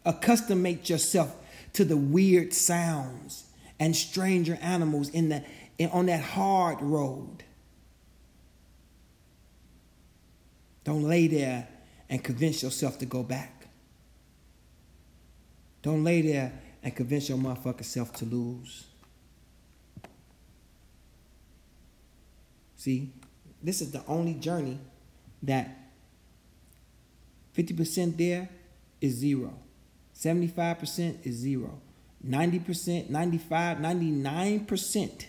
Accustomate 0.06 0.90
yourself 0.90 1.36
to 1.74 1.86
the 1.86 1.98
weird 1.98 2.54
sounds 2.54 3.46
and 3.80 3.96
stranger 3.96 4.58
animals 4.62 5.10
in 5.10 5.30
the, 5.30 5.44
in, 5.78 5.90
on 5.90 6.08
that 6.08 6.22
hard 6.22 6.82
road. 6.82 7.44
Don't 10.84 11.04
lay 11.04 11.28
there 11.28 11.68
and 12.10 12.24
convince 12.24 12.64
yourself 12.64 13.00
to 13.00 13.06
go 13.06 13.24
back. 13.24 13.68
Don't 15.82 16.04
lay 16.04 16.22
there 16.22 16.54
and 16.82 16.96
convince 16.96 17.30
your 17.30 17.38
motherfucking 17.38 17.86
self 17.86 18.14
to 18.14 18.26
lose. 18.26 18.86
See, 22.76 23.14
this 23.62 23.82
is 23.82 23.92
the 23.92 24.04
only 24.08 24.34
journey 24.34 24.78
that 25.44 25.83
50% 27.56 28.18
there 28.18 28.50
is 29.02 29.14
zero. 29.14 29.54
75% 30.16 31.26
is 31.26 31.36
zero. 31.36 31.82
90%, 32.26 33.10
95, 33.10 33.78
99% 33.78 35.26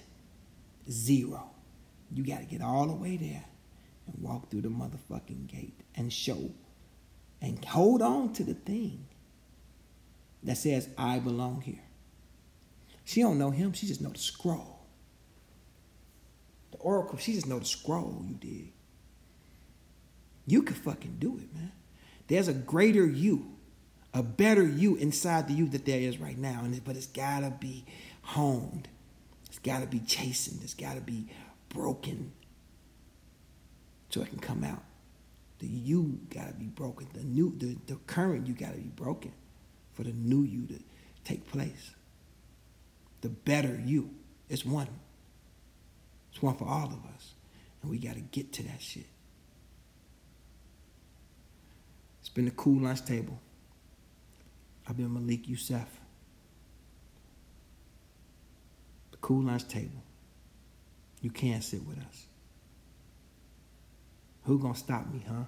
zero. 0.90 1.50
You 2.12 2.24
got 2.24 2.40
to 2.40 2.44
get 2.44 2.62
all 2.62 2.86
the 2.86 2.94
way 2.94 3.16
there 3.16 3.44
and 4.06 4.22
walk 4.22 4.50
through 4.50 4.62
the 4.62 4.68
motherfucking 4.68 5.48
gate 5.48 5.80
and 5.96 6.12
show 6.12 6.50
and 7.40 7.62
hold 7.64 8.00
on 8.00 8.32
to 8.34 8.44
the 8.44 8.54
thing 8.54 9.06
that 10.42 10.56
says 10.56 10.88
I 10.96 11.18
belong 11.18 11.62
here. 11.62 11.82
She 13.04 13.20
don't 13.20 13.38
know 13.38 13.50
him, 13.50 13.72
she 13.72 13.86
just 13.86 14.00
know 14.00 14.10
the 14.10 14.18
scroll. 14.18 14.86
The 16.70 16.78
oracle, 16.78 17.18
she 17.18 17.34
just 17.34 17.46
know 17.46 17.58
the 17.58 17.64
scroll 17.64 18.24
you 18.26 18.34
did. 18.34 18.72
You 20.46 20.62
can 20.62 20.76
fucking 20.76 21.16
do 21.18 21.38
it, 21.38 21.54
man. 21.54 21.72
There's 22.28 22.48
a 22.48 22.54
greater 22.54 23.06
you, 23.06 23.52
a 24.14 24.22
better 24.22 24.66
you 24.66 24.96
inside 24.96 25.48
the 25.48 25.54
you 25.54 25.68
that 25.70 25.84
there 25.84 26.00
is 26.00 26.18
right 26.18 26.38
now. 26.38 26.62
And 26.64 26.82
But 26.84 26.96
it's 26.96 27.06
got 27.06 27.40
to 27.40 27.50
be 27.50 27.84
honed. 28.22 28.88
It's 29.48 29.58
got 29.58 29.80
to 29.80 29.86
be 29.86 30.00
chastened. 30.00 30.60
It's 30.62 30.74
got 30.74 30.94
to 30.94 31.00
be 31.00 31.26
broken 31.68 32.32
so 34.10 34.22
it 34.22 34.28
can 34.30 34.38
come 34.38 34.64
out. 34.64 34.82
The 35.58 35.66
you 35.66 36.20
got 36.30 36.48
to 36.48 36.54
be 36.54 36.66
broken. 36.66 37.08
The 37.12 37.24
new, 37.24 37.54
the, 37.56 37.76
the 37.86 37.96
current 38.06 38.46
you 38.46 38.54
got 38.54 38.72
to 38.72 38.78
be 38.78 38.90
broken 38.94 39.32
for 39.92 40.02
the 40.02 40.12
new 40.12 40.42
you 40.42 40.66
to 40.66 40.82
take 41.24 41.46
place. 41.50 41.92
the 43.20 43.30
better 43.30 43.80
you. 43.84 44.10
It's 44.48 44.64
one. 44.66 44.88
It's 46.32 46.42
one 46.42 46.56
for 46.56 46.66
all 46.66 46.86
of 46.86 47.04
us. 47.14 47.34
And 47.82 47.90
we 47.90 47.98
got 47.98 48.14
to 48.14 48.20
get 48.20 48.52
to 48.54 48.62
that 48.64 48.82
shit. 48.82 49.06
It's 52.20 52.23
been 52.34 52.44
the 52.44 52.50
cool 52.50 52.82
lunch 52.82 53.04
table. 53.04 53.38
I've 54.86 54.96
been 54.96 55.12
Malik 55.12 55.48
Yusef. 55.48 55.88
The 59.12 59.16
cool 59.18 59.44
lunch 59.44 59.66
table. 59.68 60.02
You 61.22 61.30
can't 61.30 61.64
sit 61.64 61.86
with 61.86 61.98
us. 61.98 62.26
Who 64.44 64.58
gonna 64.58 64.74
stop 64.74 65.10
me, 65.10 65.24
huh? 65.26 65.44